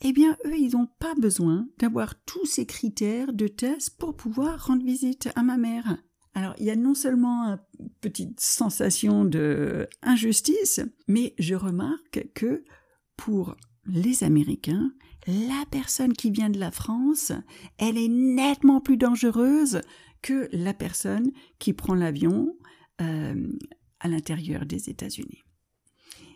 eh 0.00 0.12
bien, 0.12 0.36
eux, 0.44 0.56
ils 0.56 0.76
n'ont 0.76 0.88
pas 1.00 1.14
besoin 1.16 1.66
d'avoir 1.78 2.14
tous 2.24 2.46
ces 2.46 2.66
critères 2.66 3.32
de 3.32 3.48
test 3.48 3.96
pour 3.98 4.14
pouvoir 4.14 4.66
rendre 4.66 4.84
visite 4.84 5.28
à 5.34 5.42
ma 5.42 5.56
mère. 5.56 5.98
Alors, 6.34 6.54
il 6.58 6.66
y 6.66 6.70
a 6.70 6.76
non 6.76 6.94
seulement 6.94 7.58
une 7.78 7.90
petite 8.00 8.40
sensation 8.40 9.24
de 9.24 9.88
injustice, 10.02 10.80
mais 11.08 11.34
je 11.38 11.54
remarque 11.54 12.28
que 12.34 12.64
pour 13.16 13.56
les 13.86 14.22
Américains, 14.22 14.92
la 15.26 15.64
personne 15.70 16.12
qui 16.12 16.30
vient 16.30 16.50
de 16.50 16.58
la 16.58 16.70
France, 16.70 17.32
elle 17.78 17.98
est 17.98 18.08
nettement 18.08 18.80
plus 18.80 18.96
dangereuse 18.96 19.80
que 20.22 20.48
la 20.52 20.74
personne 20.74 21.32
qui 21.58 21.72
prend 21.72 21.94
l'avion 21.94 22.56
euh, 23.00 23.48
à 24.00 24.08
l'intérieur 24.08 24.66
des 24.66 24.90
États-Unis. 24.90 25.44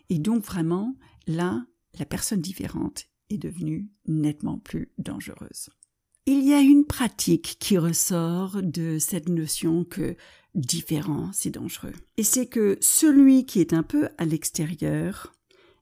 Et 0.08 0.18
donc 0.18 0.44
vraiment, 0.44 0.94
là, 1.26 1.64
la 1.98 2.06
personne 2.06 2.40
différente 2.40 3.06
est 3.30 3.38
devenue 3.38 3.90
nettement 4.06 4.58
plus 4.58 4.92
dangereuse. 4.98 5.70
Il 6.24 6.46
y 6.46 6.52
a 6.52 6.60
une 6.60 6.84
pratique 6.84 7.56
qui 7.58 7.76
ressort 7.78 8.62
de 8.62 8.98
cette 9.00 9.28
notion 9.28 9.84
que 9.84 10.14
différent, 10.54 11.30
c'est 11.32 11.50
dangereux. 11.50 11.94
Et 12.16 12.22
c'est 12.22 12.46
que 12.46 12.78
celui 12.80 13.44
qui 13.44 13.60
est 13.60 13.72
un 13.72 13.82
peu 13.82 14.08
à 14.18 14.24
l'extérieur, 14.24 15.34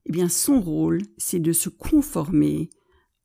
eh 0.07 0.13
bien, 0.13 0.31
son 0.31 0.63
rôle, 0.63 1.03
c'est 1.19 1.41
de 1.41 1.53
se 1.53 1.69
conformer 1.69 2.71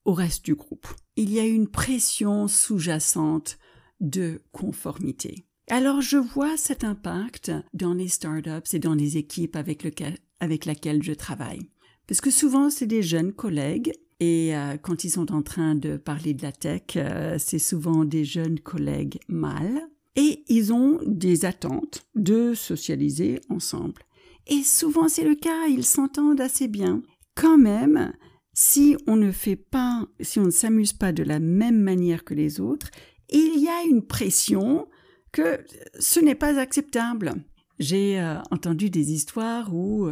au 0.04 0.14
reste 0.14 0.44
du 0.44 0.56
groupe. 0.56 0.88
Il 1.16 1.32
y 1.32 1.40
a 1.40 1.46
une 1.46 1.70
pression 1.70 2.50
sous-jacente 2.50 3.60
de 4.02 4.42
conformité. 4.52 5.46
Alors 5.70 6.02
je 6.02 6.18
vois 6.18 6.58
cet 6.58 6.84
impact 6.84 7.52
dans 7.74 7.94
les 7.94 8.10
startups 8.10 8.74
et 8.74 8.80
dans 8.80 8.94
les 8.94 9.18
équipes 9.18 9.56
avec, 9.56 9.84
lequel, 9.84 10.18
avec 10.42 10.66
lesquelles 10.66 11.02
je 11.02 11.14
travaille. 11.14 11.70
Parce 12.08 12.22
que 12.22 12.30
souvent 12.30 12.70
c'est 12.70 12.86
des 12.86 13.02
jeunes 13.02 13.32
collègues 13.34 13.94
et 14.20 14.56
euh, 14.56 14.78
quand 14.82 15.04
ils 15.04 15.10
sont 15.10 15.34
en 15.34 15.42
train 15.42 15.76
de 15.76 15.98
parler 15.98 16.34
de 16.34 16.44
la 16.44 16.52
tech, 16.52 16.96
euh, 16.96 17.36
c'est 17.38 17.60
souvent 17.60 18.06
des 18.06 18.24
jeunes 18.24 18.60
collègues 18.60 19.20
mâles 19.28 19.82
et 20.16 20.44
ils 20.48 20.72
ont 20.72 21.00
des 21.06 21.44
attentes 21.44 22.06
de 22.16 22.54
socialiser 22.54 23.42
ensemble. 23.50 24.04
Et 24.48 24.64
souvent 24.64 25.10
c'est 25.10 25.26
le 25.26 25.36
cas, 25.36 25.68
ils 25.68 25.86
s'entendent 25.86 26.40
assez 26.40 26.70
bien. 26.70 27.02
Quand 27.36 27.58
même, 27.58 28.14
si 28.54 28.96
on 29.06 29.18
ne 29.18 29.32
fait 29.32 29.58
pas, 29.58 30.08
si 30.22 30.40
on 30.40 30.46
ne 30.46 30.52
s'amuse 30.52 30.94
pas 30.94 31.12
de 31.12 31.24
la 31.24 31.40
même 31.40 31.82
manière 31.82 32.24
que 32.24 32.34
les 32.34 32.62
autres, 32.62 32.92
il 33.30 33.60
y 33.60 33.68
a 33.68 33.84
une 33.84 34.04
pression 34.04 34.88
que 35.34 35.60
ce 36.00 36.22
n'est 36.22 36.36
pas 36.36 36.58
acceptable. 36.58 37.34
J'ai 37.80 38.22
euh, 38.22 38.38
entendu 38.52 38.90
des 38.90 39.12
histoires 39.12 39.76
où 39.76 40.10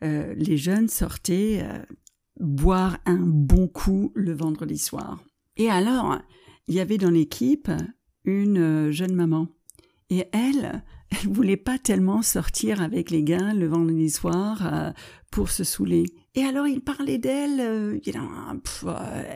les 0.00 0.56
jeunes 0.56 0.88
sortaient 0.88 1.62
boire 2.40 2.98
un 3.06 3.18
bon 3.18 3.68
coup 3.68 4.12
le 4.14 4.32
vendredi 4.32 4.78
soir. 4.78 5.22
Et 5.56 5.70
alors, 5.70 6.18
il 6.68 6.74
y 6.74 6.80
avait 6.80 6.98
dans 6.98 7.10
l'équipe 7.10 7.70
une 8.24 8.90
jeune 8.90 9.14
maman. 9.14 9.48
Et 10.08 10.24
elle, 10.32 10.82
elle 11.10 11.30
voulait 11.30 11.56
pas 11.56 11.78
tellement 11.78 12.22
sortir 12.22 12.82
avec 12.82 13.10
les 13.10 13.22
gars 13.22 13.54
le 13.54 13.66
vendredi 13.66 14.10
soir 14.10 14.92
pour 15.30 15.50
se 15.50 15.64
saouler. 15.64 16.06
Et 16.34 16.42
alors 16.42 16.66
il 16.66 16.80
parlait 16.80 17.18
d'elle, 17.18 18.00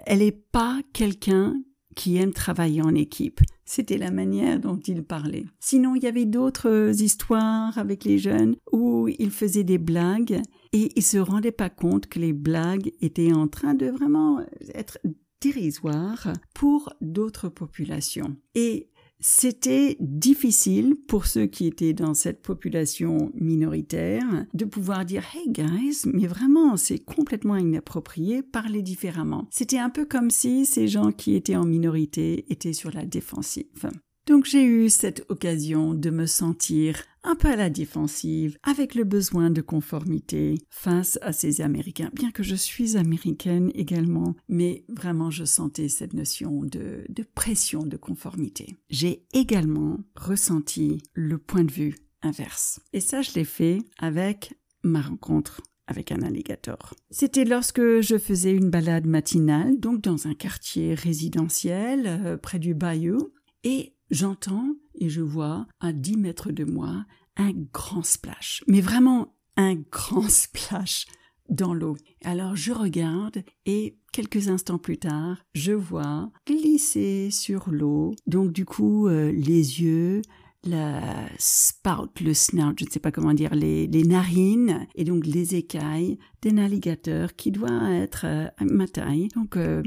elle 0.07 0.19
n'est 0.19 0.33
pas 0.33 0.81
quelqu'un 0.93 1.55
qui 1.95 2.17
aime 2.17 2.33
travailler 2.33 2.83
en 2.83 2.95
équipe. 2.95 3.41
C'était 3.65 3.99
la 3.99 4.11
manière 4.11 4.61
dont 4.61 4.79
il 4.87 5.05
parlait. 5.05 5.47
Sinon, 5.61 5.95
il 5.95 6.03
y 6.03 6.07
avait 6.07 6.27
d'autres 6.27 7.01
histoires 7.01 7.79
avec 7.79 8.05
les 8.05 8.19
jeunes 8.19 8.57
où 8.73 9.09
il 9.09 9.31
faisait 9.31 9.65
des 9.65 9.79
blagues 9.79 10.41
et 10.75 10.91
il 10.97 11.03
se 11.03 11.19
rendait 11.19 11.53
pas 11.53 11.71
compte 11.71 12.09
que 12.09 12.19
les 12.19 12.33
blagues 12.33 12.93
étaient 13.01 13.33
en 13.33 13.47
train 13.47 13.75
de 13.75 13.87
vraiment 13.87 14.41
être 14.75 14.99
dérisoires 15.41 16.33
pour 16.53 16.93
d'autres 17.01 17.49
populations. 17.49 18.37
Et 18.57 18.91
c'était 19.21 19.97
difficile 20.01 20.97
pour 21.07 21.27
ceux 21.27 21.47
qui 21.47 21.69
étaient 21.69 21.93
dans 21.93 22.13
cette 22.13 22.43
population 22.43 23.31
minoritaire 23.35 24.47
de 24.53 24.65
pouvoir 24.65 25.05
dire 25.05 25.23
Hey 25.33 25.49
guys, 25.49 26.03
mais 26.13 26.27
vraiment, 26.27 26.77
c'est 26.77 26.99
complètement 26.99 27.57
inapproprié, 27.57 28.43
parler 28.43 28.83
différemment. 28.83 29.47
C'était 29.53 29.79
un 29.79 29.91
peu 29.91 30.05
comme 30.05 30.31
si 30.31 30.67
ces 30.67 30.89
gens 30.89 31.13
qui 31.13 31.37
étaient 31.37 31.57
en 31.57 31.65
minorité 31.65 32.53
étaient 32.53 32.73
sur 32.73 32.91
la 32.91 33.07
défensive. 33.07 33.89
Donc 34.27 34.47
j'ai 34.47 34.65
eu 34.65 34.89
cette 34.89 35.27
occasion 35.29 35.93
de 35.93 36.09
me 36.09 36.27
sentir 36.27 37.03
un 37.25 37.35
peu 37.35 37.49
à 37.49 37.57
la 37.57 37.71
défensive, 37.71 38.59
avec 38.63 38.95
le 38.95 39.05
besoin 39.05 39.51
de 39.51 39.61
conformité 39.61 40.59
face 40.71 41.19
à 41.23 41.33
ces 41.33 41.61
Américains, 41.61 42.11
bien 42.15 42.31
que 42.31 42.43
je 42.43 42.55
suis 42.55 42.97
américaine 42.97 43.71
également, 43.75 44.35
mais 44.49 44.85
vraiment 44.89 45.31
je 45.31 45.45
sentais 45.45 45.89
cette 45.89 46.13
notion 46.13 46.63
de, 46.63 47.07
pression 47.35 47.85
de 47.85 47.97
conformité. 47.97 48.77
J'ai 48.91 49.27
également 49.33 49.99
ressenti 50.15 51.03
le 51.15 51.39
point 51.39 51.65
de 51.65 51.73
vue 51.73 51.97
inverse. 52.23 52.81
Et 52.93 53.01
ça, 53.01 53.23
je 53.23 53.33
l'ai 53.35 53.45
fait 53.45 53.79
avec 53.99 54.55
ma 54.83 55.01
rencontre 55.01 55.61
avec 55.87 56.13
un 56.13 56.23
alligator. 56.23 56.95
C'était 57.11 57.45
lorsque 57.45 58.01
je 58.01 58.17
faisais 58.17 58.53
une 58.53 58.71
balade 58.71 59.07
matinale, 59.07 59.79
donc 59.79 60.01
dans 60.01 60.27
un 60.27 60.35
quartier 60.35 60.95
résidentiel 60.95 62.05
euh, 62.07 62.37
près 62.39 62.59
du 62.59 62.73
bayou, 62.73 63.35
et 63.65 63.95
j'entends 64.15 64.77
et 64.95 65.09
je 65.09 65.21
vois 65.21 65.67
à 65.81 65.93
10 65.93 66.17
mètres 66.17 66.53
de 66.53 66.65
moi 66.65 67.05
un 67.37 67.53
grand 67.73 68.05
splash, 68.05 68.63
mais 68.69 68.81
vraiment 68.81 69.35
un 69.57 69.75
grand 69.75 70.29
splash 70.29 71.07
dans 71.49 71.75
l'eau. 71.75 71.97
Alors 72.25 72.57
je 72.57 72.73
regarde 72.73 73.43
et 73.67 73.99
quelques 74.13 74.49
instants 74.49 74.79
plus 74.79 74.99
tard, 74.99 75.45
je 75.55 75.73
vois 75.73 76.31
glisser 76.47 77.31
sur 77.31 77.71
l'eau, 77.71 78.15
donc 78.27 78.53
du 78.53 78.65
coup 78.65 79.09
euh, 79.09 79.33
les 79.33 79.83
yeux, 79.83 80.23
la 80.63 81.29
spout, 81.39 82.21
le 82.21 82.33
snout, 82.33 82.79
je 82.79 82.85
ne 82.87 82.91
sais 82.91 83.01
pas 83.01 83.11
comment 83.11 83.35
dire, 83.35 83.55
les, 83.55 83.89
narines 84.05 84.87
et 84.95 85.05
donc 85.05 85.27
les 85.27 85.57
écailles 85.57 86.19
d'un 86.43 86.57
alligator 86.57 87.35
qui 87.35 87.51
doit 87.51 87.91
être 87.91 88.25
euh, 88.25 88.47
à 88.57 88.65
ma 88.65 88.87
taille, 88.87 89.29
donc 89.35 89.57
euh, 89.57 89.83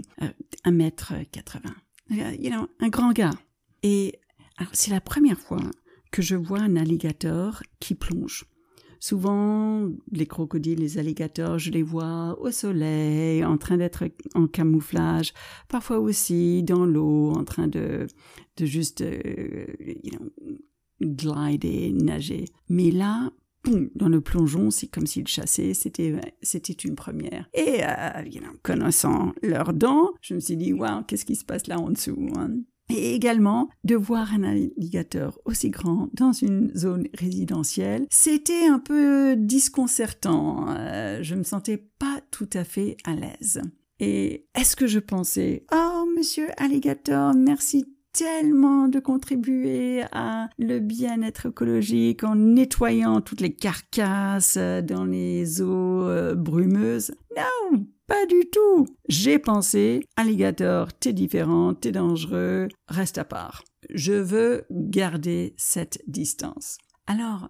un 0.65 0.71
mètre 0.71 1.13
quatre-vingts. 1.31 1.75
You 2.09 2.51
know, 2.51 2.67
un 2.79 2.87
grand 2.87 3.11
gars. 3.11 3.33
Et 3.83 4.19
c'est 4.73 4.91
la 4.91 5.01
première 5.01 5.39
fois 5.39 5.61
que 6.11 6.21
je 6.21 6.35
vois 6.35 6.59
un 6.59 6.75
alligator 6.75 7.61
qui 7.79 7.95
plonge. 7.95 8.45
Souvent, 8.99 9.89
les 10.11 10.25
crocodiles, 10.25 10.79
les 10.79 10.97
alligators, 10.97 11.59
je 11.59 11.69
les 11.71 11.83
vois 11.83 12.37
au 12.41 12.49
soleil, 12.49 13.45
en 13.45 13.57
train 13.57 13.77
d'être 13.77 14.05
en 14.33 14.47
camouflage, 14.47 15.33
parfois 15.67 15.99
aussi 15.99 16.63
dans 16.63 16.85
l'eau, 16.85 17.31
en 17.31 17.43
train 17.43 17.67
de, 17.67 18.07
juste, 18.59 19.01
euh, 19.01 19.65
glider, 20.99 21.91
nager. 21.93 22.45
Mais 22.69 22.89
là, 22.89 23.31
dans 23.95 24.09
le 24.09 24.21
plongeon, 24.21 24.71
c'est 24.71 24.87
comme 24.87 25.05
s'ils 25.05 25.27
chassaient, 25.27 25.73
c'était, 25.73 26.15
c'était 26.41 26.73
une 26.73 26.95
première. 26.95 27.47
Et, 27.53 27.83
euh, 27.83 28.23
connaissant 28.63 29.33
leurs 29.43 29.73
dents, 29.73 30.11
je 30.21 30.33
me 30.33 30.39
suis 30.39 30.57
dit, 30.57 30.73
waouh, 30.73 31.03
qu'est-ce 31.03 31.25
qui 31.25 31.35
se 31.35 31.45
passe 31.45 31.67
là 31.67 31.79
en 31.79 31.91
dessous? 31.91 32.29
Hein? 32.35 32.61
Et 32.89 33.13
également 33.13 33.69
de 33.83 33.95
voir 33.95 34.33
un 34.33 34.43
alligator 34.43 35.39
aussi 35.45 35.69
grand 35.69 36.09
dans 36.13 36.31
une 36.31 36.71
zone 36.75 37.07
résidentielle, 37.13 38.05
c'était 38.09 38.67
un 38.67 38.79
peu 38.79 39.35
disconcertant. 39.35 40.67
Euh, 40.69 41.19
je 41.21 41.35
me 41.35 41.43
sentais 41.43 41.77
pas 41.99 42.21
tout 42.31 42.49
à 42.53 42.63
fait 42.63 42.97
à 43.03 43.15
l'aise. 43.15 43.61
Et 43.99 44.45
est-ce 44.55 44.75
que 44.75 44.87
je 44.87 44.99
pensais, 44.99 45.65
oh 45.73 46.05
monsieur 46.15 46.47
alligator, 46.57 47.33
merci 47.33 47.85
tellement 48.13 48.87
de 48.87 48.99
contribuer 48.99 50.03
à 50.11 50.49
le 50.57 50.79
bien-être 50.79 51.47
écologique 51.47 52.23
en 52.23 52.35
nettoyant 52.35 53.21
toutes 53.21 53.41
les 53.41 53.53
carcasses 53.53 54.57
dans 54.57 55.05
les 55.05 55.61
eaux 55.61 56.03
euh, 56.03 56.35
brumeuses. 56.35 57.13
Non, 57.35 57.85
pas 58.07 58.25
du 58.25 58.49
tout. 58.51 58.87
J'ai 59.09 59.37
pensé, 59.37 60.07
alligator, 60.15 60.93
t'es 60.93 61.13
différent, 61.13 61.73
t'es 61.73 61.91
dangereux, 61.91 62.69
reste 62.87 63.17
à 63.17 63.25
part. 63.25 63.63
Je 63.93 64.13
veux 64.13 64.65
garder 64.71 65.53
cette 65.57 66.01
distance. 66.07 66.77
Alors, 67.05 67.49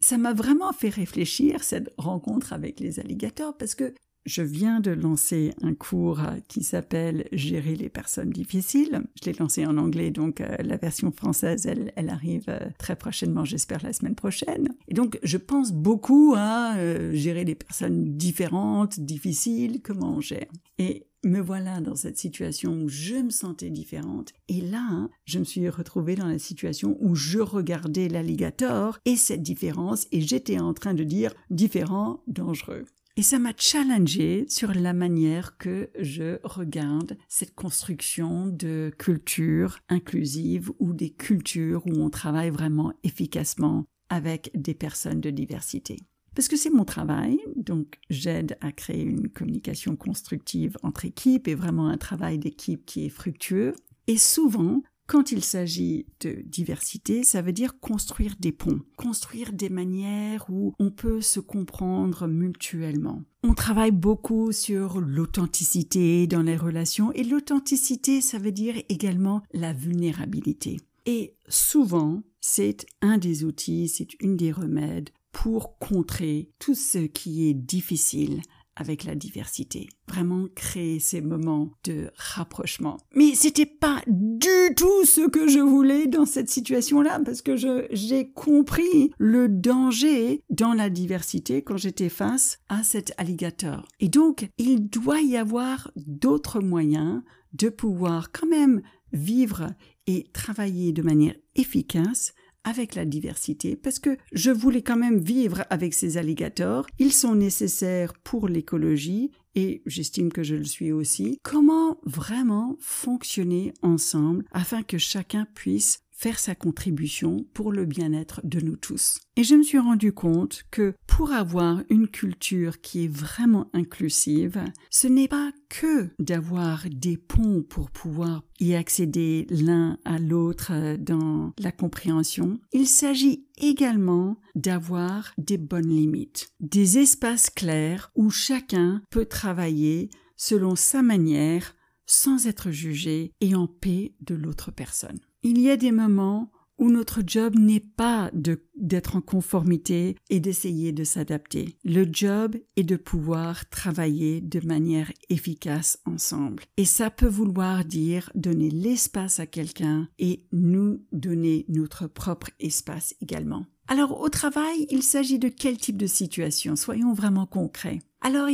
ça 0.00 0.16
m'a 0.16 0.32
vraiment 0.32 0.72
fait 0.72 0.88
réfléchir 0.88 1.62
cette 1.62 1.92
rencontre 1.98 2.52
avec 2.52 2.80
les 2.80 2.98
alligators 2.98 3.56
parce 3.56 3.74
que 3.74 3.94
je 4.26 4.42
viens 4.42 4.80
de 4.80 4.90
lancer 4.90 5.52
un 5.62 5.74
cours 5.74 6.20
qui 6.48 6.62
s'appelle 6.62 7.26
Gérer 7.32 7.74
les 7.74 7.88
personnes 7.88 8.30
difficiles. 8.30 9.02
Je 9.20 9.30
l'ai 9.30 9.36
lancé 9.38 9.66
en 9.66 9.76
anglais, 9.78 10.10
donc 10.10 10.40
euh, 10.40 10.56
la 10.60 10.76
version 10.76 11.10
française, 11.10 11.66
elle, 11.66 12.08
arrive 12.08 12.44
euh, 12.48 12.58
très 12.78 12.96
prochainement, 12.96 13.44
j'espère 13.44 13.82
la 13.82 13.92
semaine 13.92 14.14
prochaine. 14.14 14.74
Et 14.88 14.94
donc, 14.94 15.18
je 15.22 15.36
pense 15.36 15.72
beaucoup 15.72 16.34
à 16.36 16.76
euh, 16.76 17.12
gérer 17.14 17.44
les 17.44 17.54
personnes 17.54 18.16
différentes, 18.16 19.00
difficiles, 19.00 19.80
comment 19.82 20.16
on 20.16 20.20
gère. 20.20 20.50
Et 20.78 21.06
me 21.24 21.40
voilà 21.40 21.80
dans 21.80 21.96
cette 21.96 22.18
situation 22.18 22.72
où 22.72 22.88
je 22.88 23.16
me 23.16 23.30
sentais 23.30 23.70
différente. 23.70 24.32
Et 24.48 24.60
là, 24.60 25.08
je 25.26 25.38
me 25.38 25.44
suis 25.44 25.68
retrouvée 25.68 26.14
dans 26.14 26.26
la 26.26 26.38
situation 26.38 26.96
où 27.00 27.14
je 27.14 27.38
regardais 27.38 28.08
l'alligator 28.08 28.98
et 29.04 29.16
cette 29.16 29.42
différence 29.42 30.06
et 30.12 30.20
j'étais 30.22 30.58
en 30.58 30.72
train 30.72 30.94
de 30.94 31.04
dire 31.04 31.34
différent, 31.50 32.22
dangereux. 32.26 32.84
Et 33.20 33.22
ça 33.22 33.38
m'a 33.38 33.52
challengé 33.54 34.46
sur 34.48 34.72
la 34.72 34.94
manière 34.94 35.58
que 35.58 35.90
je 35.98 36.38
regarde 36.42 37.18
cette 37.28 37.54
construction 37.54 38.46
de 38.46 38.90
culture 38.96 39.78
inclusive 39.90 40.70
ou 40.78 40.94
des 40.94 41.10
cultures 41.10 41.86
où 41.86 42.00
on 42.00 42.08
travaille 42.08 42.48
vraiment 42.48 42.94
efficacement 43.04 43.84
avec 44.08 44.50
des 44.54 44.72
personnes 44.72 45.20
de 45.20 45.28
diversité. 45.28 45.98
Parce 46.34 46.48
que 46.48 46.56
c'est 46.56 46.70
mon 46.70 46.86
travail, 46.86 47.38
donc 47.56 47.98
j'aide 48.08 48.56
à 48.62 48.72
créer 48.72 49.02
une 49.02 49.28
communication 49.28 49.96
constructive 49.96 50.78
entre 50.82 51.04
équipes 51.04 51.46
et 51.46 51.54
vraiment 51.54 51.88
un 51.88 51.98
travail 51.98 52.38
d'équipe 52.38 52.86
qui 52.86 53.04
est 53.04 53.10
fructueux. 53.10 53.74
Et 54.06 54.16
souvent, 54.16 54.82
quand 55.10 55.32
il 55.32 55.42
s'agit 55.42 56.06
de 56.20 56.40
diversité, 56.46 57.24
ça 57.24 57.42
veut 57.42 57.52
dire 57.52 57.80
construire 57.80 58.36
des 58.38 58.52
ponts, 58.52 58.78
construire 58.96 59.52
des 59.52 59.68
manières 59.68 60.46
où 60.48 60.72
on 60.78 60.92
peut 60.92 61.20
se 61.20 61.40
comprendre 61.40 62.28
mutuellement. 62.28 63.24
On 63.42 63.54
travaille 63.54 63.90
beaucoup 63.90 64.52
sur 64.52 65.00
l'authenticité 65.00 66.28
dans 66.28 66.42
les 66.42 66.56
relations 66.56 67.10
et 67.10 67.24
l'authenticité, 67.24 68.20
ça 68.20 68.38
veut 68.38 68.52
dire 68.52 68.76
également 68.88 69.42
la 69.52 69.72
vulnérabilité. 69.72 70.76
Et 71.06 71.34
souvent, 71.48 72.22
c'est 72.40 72.86
un 73.02 73.18
des 73.18 73.42
outils, 73.42 73.88
c'est 73.88 74.14
une 74.20 74.36
des 74.36 74.52
remèdes 74.52 75.10
pour 75.32 75.76
contrer 75.78 76.50
tout 76.60 76.76
ce 76.76 76.98
qui 76.98 77.48
est 77.48 77.54
difficile 77.54 78.42
avec 78.80 79.04
la 79.04 79.14
diversité. 79.14 79.88
Vraiment 80.08 80.46
créer 80.54 80.98
ces 81.00 81.20
moments 81.20 81.70
de 81.84 82.10
rapprochement. 82.16 82.96
Mais 83.14 83.34
c'était 83.34 83.66
pas 83.66 84.02
du 84.06 84.74
tout 84.74 85.04
ce 85.04 85.28
que 85.28 85.48
je 85.48 85.58
voulais 85.58 86.06
dans 86.06 86.24
cette 86.24 86.48
situation-là 86.48 87.20
parce 87.24 87.42
que 87.42 87.56
j'ai 87.90 88.32
compris 88.32 89.12
le 89.18 89.48
danger 89.48 90.42
dans 90.48 90.72
la 90.72 90.88
diversité 90.88 91.62
quand 91.62 91.76
j'étais 91.76 92.08
face 92.08 92.58
à 92.70 92.82
cet 92.82 93.12
alligator. 93.18 93.86
Et 94.00 94.08
donc, 94.08 94.48
il 94.56 94.88
doit 94.88 95.20
y 95.20 95.36
avoir 95.36 95.92
d'autres 95.96 96.60
moyens 96.60 97.22
de 97.52 97.68
pouvoir 97.68 98.32
quand 98.32 98.48
même 98.48 98.80
vivre 99.12 99.74
et 100.06 100.24
travailler 100.32 100.92
de 100.92 101.02
manière 101.02 101.34
efficace 101.54 102.32
avec 102.64 102.94
la 102.94 103.04
diversité 103.04 103.76
parce 103.76 103.98
que 103.98 104.16
je 104.32 104.50
voulais 104.50 104.82
quand 104.82 104.96
même 104.96 105.18
vivre 105.18 105.64
avec 105.70 105.94
ces 105.94 106.16
alligators. 106.16 106.86
Ils 106.98 107.12
sont 107.12 107.34
nécessaires 107.34 108.14
pour 108.14 108.48
l'écologie 108.48 109.30
et 109.54 109.82
j'estime 109.86 110.32
que 110.32 110.42
je 110.42 110.54
le 110.54 110.64
suis 110.64 110.92
aussi. 110.92 111.38
Comment 111.42 111.98
vraiment 112.04 112.76
fonctionner 112.80 113.72
ensemble 113.82 114.44
afin 114.52 114.82
que 114.82 114.98
chacun 114.98 115.46
puisse 115.54 116.00
faire 116.12 116.38
sa 116.38 116.54
contribution 116.54 117.46
pour 117.54 117.72
le 117.72 117.86
bien-être 117.86 118.40
de 118.44 118.60
nous 118.60 118.76
tous? 118.76 119.18
Et 119.36 119.44
je 119.44 119.54
me 119.54 119.62
suis 119.62 119.78
rendu 119.78 120.12
compte 120.12 120.64
que 120.70 120.94
pour 121.20 121.32
avoir 121.32 121.82
une 121.90 122.08
culture 122.08 122.80
qui 122.80 123.04
est 123.04 123.14
vraiment 123.14 123.68
inclusive, 123.74 124.64
ce 124.88 125.06
n'est 125.06 125.28
pas 125.28 125.52
que 125.68 126.08
d'avoir 126.18 126.86
des 126.90 127.18
ponts 127.18 127.62
pour 127.62 127.90
pouvoir 127.90 128.42
y 128.58 128.74
accéder 128.74 129.46
l'un 129.50 129.98
à 130.06 130.18
l'autre 130.18 130.96
dans 130.96 131.52
la 131.58 131.72
compréhension, 131.72 132.58
il 132.72 132.86
s'agit 132.86 133.44
également 133.58 134.38
d'avoir 134.54 135.34
des 135.36 135.58
bonnes 135.58 135.90
limites, 135.90 136.54
des 136.58 136.96
espaces 136.96 137.50
clairs 137.50 138.10
où 138.14 138.30
chacun 138.30 139.02
peut 139.10 139.26
travailler 139.26 140.08
selon 140.36 140.74
sa 140.74 141.02
manière 141.02 141.76
sans 142.06 142.46
être 142.46 142.70
jugé 142.70 143.34
et 143.42 143.54
en 143.54 143.66
paix 143.66 144.14
de 144.22 144.34
l'autre 144.34 144.70
personne. 144.70 145.20
Il 145.42 145.60
y 145.60 145.68
a 145.68 145.76
des 145.76 145.92
moments 145.92 146.50
où 146.80 146.90
notre 146.90 147.20
job 147.24 147.54
n'est 147.56 147.78
pas 147.78 148.30
d'être 148.74 149.14
en 149.14 149.20
conformité 149.20 150.16
et 150.30 150.40
d'essayer 150.40 150.90
de 150.92 151.04
s'adapter. 151.04 151.76
Le 151.84 152.08
job 152.10 152.56
est 152.76 152.84
de 152.84 152.96
pouvoir 152.96 153.68
travailler 153.68 154.40
de 154.40 154.66
manière 154.66 155.12
efficace 155.28 156.00
ensemble. 156.06 156.64
Et 156.78 156.86
ça 156.86 157.10
peut 157.10 157.28
vouloir 157.28 157.84
dire 157.84 158.32
donner 158.34 158.70
l'espace 158.70 159.38
à 159.38 159.46
quelqu'un 159.46 160.08
et 160.18 160.46
nous 160.52 161.04
donner 161.12 161.66
notre 161.68 162.06
propre 162.06 162.48
espace 162.58 163.14
également. 163.20 163.66
Alors 163.86 164.20
au 164.20 164.28
travail, 164.28 164.86
il 164.88 165.02
s'agit 165.02 165.38
de 165.38 165.48
quel 165.48 165.76
type 165.76 165.98
de 165.98 166.06
situation? 166.06 166.76
Soyons 166.76 167.12
vraiment 167.12 167.46
concrets. 167.46 167.98
Alors 168.22 168.48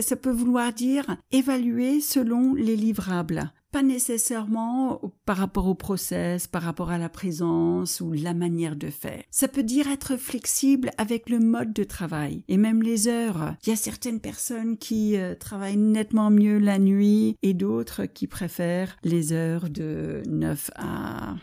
ça 0.00 0.16
peut 0.16 0.30
vouloir 0.30 0.72
dire 0.72 1.16
évaluer 1.30 2.00
selon 2.00 2.54
les 2.54 2.76
livrables 2.76 3.52
pas 3.72 3.82
nécessairement 3.82 5.00
par 5.24 5.38
rapport 5.38 5.66
au 5.66 5.74
process, 5.74 6.46
par 6.46 6.62
rapport 6.62 6.90
à 6.90 6.98
la 6.98 7.08
présence 7.08 8.00
ou 8.00 8.12
la 8.12 8.34
manière 8.34 8.76
de 8.76 8.90
faire. 8.90 9.22
Ça 9.30 9.48
peut 9.48 9.62
dire 9.62 9.88
être 9.88 10.16
flexible 10.16 10.90
avec 10.98 11.30
le 11.30 11.38
mode 11.38 11.72
de 11.72 11.84
travail 11.84 12.44
et 12.48 12.58
même 12.58 12.82
les 12.82 13.08
heures. 13.08 13.54
Il 13.64 13.70
y 13.70 13.72
a 13.72 13.76
certaines 13.76 14.20
personnes 14.20 14.76
qui 14.76 15.16
euh, 15.16 15.34
travaillent 15.34 15.78
nettement 15.78 16.30
mieux 16.30 16.58
la 16.58 16.78
nuit 16.78 17.36
et 17.42 17.54
d'autres 17.54 18.04
qui 18.04 18.26
préfèrent 18.26 18.96
les 19.02 19.32
heures 19.32 19.70
de 19.70 20.22
9 20.28 20.70
à 20.76 21.36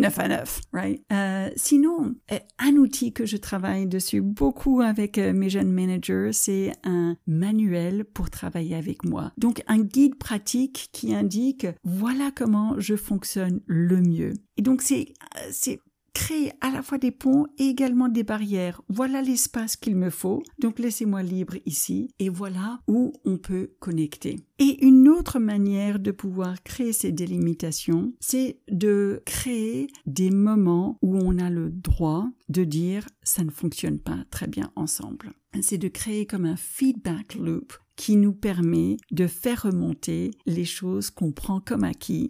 9 0.00 0.18
à 0.18 0.28
9, 0.28 0.60
right? 0.72 1.02
Euh, 1.12 1.50
sinon, 1.56 2.14
euh, 2.32 2.38
un 2.58 2.72
outil 2.76 3.12
que 3.12 3.26
je 3.26 3.36
travaille 3.36 3.86
dessus 3.86 4.20
beaucoup 4.20 4.80
avec 4.80 5.18
euh, 5.18 5.32
mes 5.32 5.50
jeunes 5.50 5.72
managers, 5.72 6.30
c'est 6.32 6.72
un 6.84 7.16
manuel 7.26 8.04
pour 8.04 8.30
travailler 8.30 8.76
avec 8.76 9.04
moi. 9.04 9.32
Donc, 9.36 9.62
un 9.66 9.78
guide 9.78 10.16
pratique 10.16 10.88
qui 10.92 11.14
indique 11.14 11.66
voilà 11.84 12.30
comment 12.34 12.74
je 12.78 12.96
fonctionne 12.96 13.60
le 13.66 14.00
mieux. 14.00 14.34
Et 14.56 14.62
donc, 14.62 14.82
c'est, 14.82 15.14
c'est 15.50 15.80
créer 16.18 16.50
à 16.60 16.72
la 16.72 16.82
fois 16.82 16.98
des 16.98 17.12
ponts 17.12 17.46
et 17.58 17.68
également 17.68 18.08
des 18.08 18.24
barrières. 18.24 18.82
Voilà 18.88 19.22
l'espace 19.22 19.76
qu'il 19.76 19.94
me 19.94 20.10
faut, 20.10 20.42
donc 20.58 20.80
laissez-moi 20.80 21.22
libre 21.22 21.54
ici, 21.64 22.10
et 22.18 22.28
voilà 22.28 22.80
où 22.88 23.12
on 23.24 23.38
peut 23.38 23.70
connecter. 23.78 24.40
Et 24.58 24.84
une 24.84 25.08
autre 25.08 25.38
manière 25.38 26.00
de 26.00 26.10
pouvoir 26.10 26.60
créer 26.64 26.92
ces 26.92 27.12
délimitations, 27.12 28.12
c'est 28.18 28.58
de 28.68 29.22
créer 29.26 29.86
des 30.06 30.30
moments 30.30 30.98
où 31.02 31.16
on 31.16 31.38
a 31.38 31.50
le 31.50 31.70
droit 31.70 32.26
de 32.48 32.64
dire 32.64 33.06
ça 33.22 33.44
ne 33.44 33.50
fonctionne 33.50 34.00
pas 34.00 34.18
très 34.28 34.48
bien 34.48 34.72
ensemble. 34.74 35.30
C'est 35.60 35.78
de 35.78 35.88
créer 35.88 36.26
comme 36.26 36.46
un 36.46 36.56
feedback 36.56 37.36
loop 37.36 37.74
qui 37.94 38.16
nous 38.16 38.32
permet 38.32 38.96
de 39.12 39.28
faire 39.28 39.62
remonter 39.62 40.32
les 40.46 40.64
choses 40.64 41.10
qu'on 41.10 41.30
prend 41.30 41.60
comme 41.60 41.84
acquis 41.84 42.28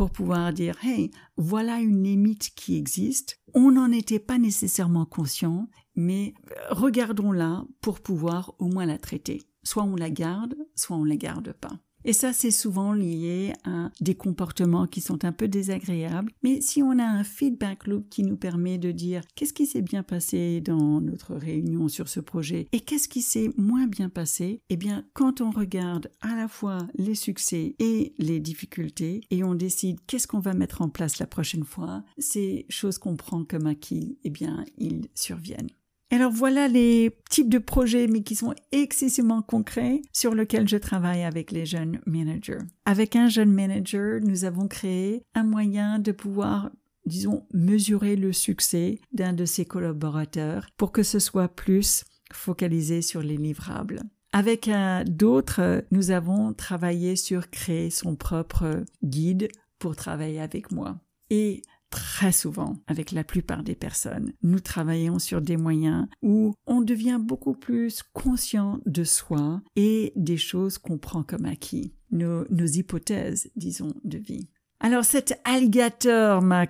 pour 0.00 0.08
pouvoir 0.10 0.54
dire 0.54 0.82
hey, 0.82 1.10
voilà 1.36 1.78
une 1.80 2.02
limite 2.02 2.54
qui 2.54 2.78
existe. 2.78 3.38
On 3.52 3.72
n'en 3.72 3.92
était 3.92 4.18
pas 4.18 4.38
nécessairement 4.38 5.04
conscient, 5.04 5.68
mais 5.94 6.32
regardons-la 6.70 7.66
pour 7.82 8.00
pouvoir 8.00 8.54
au 8.58 8.68
moins 8.68 8.86
la 8.86 8.96
traiter. 8.96 9.42
Soit 9.62 9.82
on 9.82 9.96
la 9.96 10.08
garde, 10.08 10.54
soit 10.74 10.96
on 10.96 11.04
la 11.04 11.16
garde 11.16 11.52
pas. 11.52 11.78
Et 12.04 12.12
ça, 12.12 12.32
c'est 12.32 12.50
souvent 12.50 12.92
lié 12.92 13.52
à 13.64 13.90
des 14.00 14.14
comportements 14.14 14.86
qui 14.86 15.00
sont 15.00 15.24
un 15.24 15.32
peu 15.32 15.48
désagréables. 15.48 16.32
Mais 16.42 16.60
si 16.60 16.82
on 16.82 16.98
a 16.98 17.04
un 17.04 17.24
feedback 17.24 17.86
loop 17.86 18.08
qui 18.08 18.22
nous 18.22 18.36
permet 18.36 18.78
de 18.78 18.90
dire 18.90 19.22
qu'est-ce 19.34 19.52
qui 19.52 19.66
s'est 19.66 19.82
bien 19.82 20.02
passé 20.02 20.60
dans 20.60 21.00
notre 21.00 21.34
réunion 21.34 21.88
sur 21.88 22.08
ce 22.08 22.20
projet 22.20 22.68
et 22.72 22.80
qu'est-ce 22.80 23.08
qui 23.08 23.22
s'est 23.22 23.50
moins 23.56 23.86
bien 23.86 24.08
passé, 24.08 24.62
eh 24.70 24.76
bien, 24.76 25.04
quand 25.12 25.40
on 25.40 25.50
regarde 25.50 26.10
à 26.20 26.34
la 26.36 26.48
fois 26.48 26.78
les 26.94 27.14
succès 27.14 27.74
et 27.78 28.14
les 28.18 28.40
difficultés 28.40 29.20
et 29.30 29.44
on 29.44 29.54
décide 29.54 29.98
qu'est-ce 30.06 30.26
qu'on 30.26 30.40
va 30.40 30.54
mettre 30.54 30.82
en 30.82 30.88
place 30.88 31.18
la 31.18 31.26
prochaine 31.26 31.64
fois, 31.64 32.02
ces 32.18 32.66
choses 32.68 32.98
qu'on 32.98 33.16
prend 33.16 33.44
comme 33.44 33.66
acquis, 33.66 34.18
eh 34.24 34.30
bien, 34.30 34.64
ils 34.78 35.08
surviennent. 35.14 35.70
Alors 36.10 36.32
voilà 36.32 36.66
les 36.66 37.16
types 37.30 37.48
de 37.48 37.58
projets, 37.58 38.08
mais 38.08 38.22
qui 38.22 38.34
sont 38.34 38.54
excessivement 38.72 39.42
concrets, 39.42 40.02
sur 40.12 40.34
lesquels 40.34 40.68
je 40.68 40.76
travaille 40.76 41.22
avec 41.22 41.52
les 41.52 41.66
jeunes 41.66 42.00
managers. 42.06 42.58
Avec 42.84 43.14
un 43.14 43.28
jeune 43.28 43.52
manager, 43.52 44.20
nous 44.22 44.44
avons 44.44 44.66
créé 44.66 45.22
un 45.34 45.44
moyen 45.44 45.98
de 45.98 46.12
pouvoir 46.12 46.70
disons, 47.06 47.46
mesurer 47.52 48.16
le 48.16 48.32
succès 48.32 49.00
d'un 49.12 49.32
de 49.32 49.44
ses 49.44 49.64
collaborateurs 49.64 50.66
pour 50.76 50.92
que 50.92 51.02
ce 51.02 51.18
soit 51.18 51.48
plus 51.48 52.04
focalisé 52.32 53.02
sur 53.02 53.22
les 53.22 53.36
livrables. 53.36 54.02
Avec 54.32 54.70
d'autres, 55.06 55.84
nous 55.90 56.12
avons 56.12 56.52
travaillé 56.52 57.16
sur 57.16 57.50
créer 57.50 57.90
son 57.90 58.14
propre 58.14 58.84
guide 59.02 59.48
pour 59.80 59.96
travailler 59.96 60.40
avec 60.40 60.70
moi. 60.70 61.00
Et 61.30 61.62
très 61.90 62.32
souvent 62.32 62.76
avec 62.86 63.12
la 63.12 63.24
plupart 63.24 63.62
des 63.62 63.74
personnes. 63.74 64.32
Nous 64.42 64.60
travaillons 64.60 65.18
sur 65.18 65.40
des 65.40 65.56
moyens 65.56 66.06
où 66.22 66.54
on 66.66 66.80
devient 66.80 67.18
beaucoup 67.20 67.54
plus 67.54 68.02
conscient 68.12 68.78
de 68.86 69.04
soi 69.04 69.60
et 69.76 70.12
des 70.16 70.36
choses 70.36 70.78
qu'on 70.78 70.98
prend 70.98 71.22
comme 71.22 71.44
acquis, 71.44 71.94
nos, 72.10 72.44
nos 72.50 72.66
hypothèses, 72.66 73.50
disons, 73.56 73.92
de 74.04 74.18
vie. 74.18 74.48
Alors 74.80 75.04
cet 75.04 75.38
alligator 75.44 76.42
m'a 76.42 76.66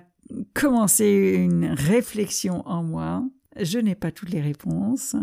commencé 0.53 1.35
une 1.37 1.65
réflexion 1.65 2.67
en 2.67 2.83
moi. 2.83 3.23
Je 3.59 3.79
n'ai 3.79 3.95
pas 3.95 4.11
toutes 4.11 4.31
les 4.31 4.41
réponses. 4.41 5.15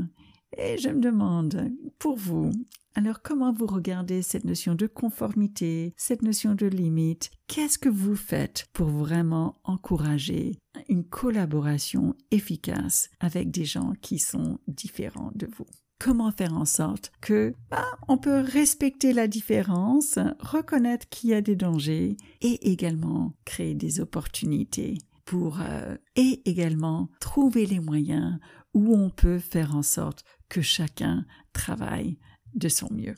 Et 0.60 0.76
je 0.76 0.88
me 0.88 1.00
demande, 1.00 1.70
pour 2.00 2.16
vous, 2.16 2.50
alors 2.96 3.22
comment 3.22 3.52
vous 3.52 3.66
regardez 3.66 4.22
cette 4.22 4.44
notion 4.44 4.74
de 4.74 4.88
conformité, 4.88 5.94
cette 5.96 6.22
notion 6.22 6.56
de 6.56 6.66
limite? 6.66 7.30
Qu'est-ce 7.46 7.78
que 7.78 7.88
vous 7.88 8.16
faites 8.16 8.66
pour 8.72 8.88
vraiment 8.88 9.60
encourager 9.62 10.58
une 10.88 11.04
collaboration 11.04 12.16
efficace 12.32 13.08
avec 13.20 13.52
des 13.52 13.64
gens 13.64 13.92
qui 14.02 14.18
sont 14.18 14.58
différents 14.66 15.30
de 15.36 15.46
vous? 15.46 15.66
Comment 16.00 16.32
faire 16.32 16.54
en 16.54 16.64
sorte 16.64 17.12
que 17.20 17.54
bah, 17.70 17.86
on 18.08 18.18
peut 18.18 18.40
respecter 18.40 19.12
la 19.12 19.28
différence, 19.28 20.18
reconnaître 20.40 21.08
qu'il 21.08 21.30
y 21.30 21.34
a 21.34 21.40
des 21.40 21.56
dangers 21.56 22.16
et 22.40 22.70
également 22.72 23.32
créer 23.44 23.74
des 23.74 24.00
opportunités 24.00 24.98
pour 25.28 25.60
euh, 25.60 25.94
et 26.16 26.40
également 26.46 27.10
trouver 27.20 27.66
les 27.66 27.80
moyens 27.80 28.38
où 28.74 28.94
on 28.94 29.10
peut 29.10 29.38
faire 29.38 29.74
en 29.76 29.82
sorte 29.82 30.24
que 30.48 30.62
chacun 30.62 31.24
travaille 31.52 32.18
de 32.54 32.68
son 32.68 32.92
mieux. 32.92 33.16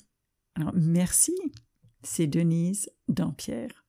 Alors 0.55 0.73
merci, 0.75 1.37
c'est 2.03 2.27
Denise 2.27 2.91
Dampierre. 3.09 3.87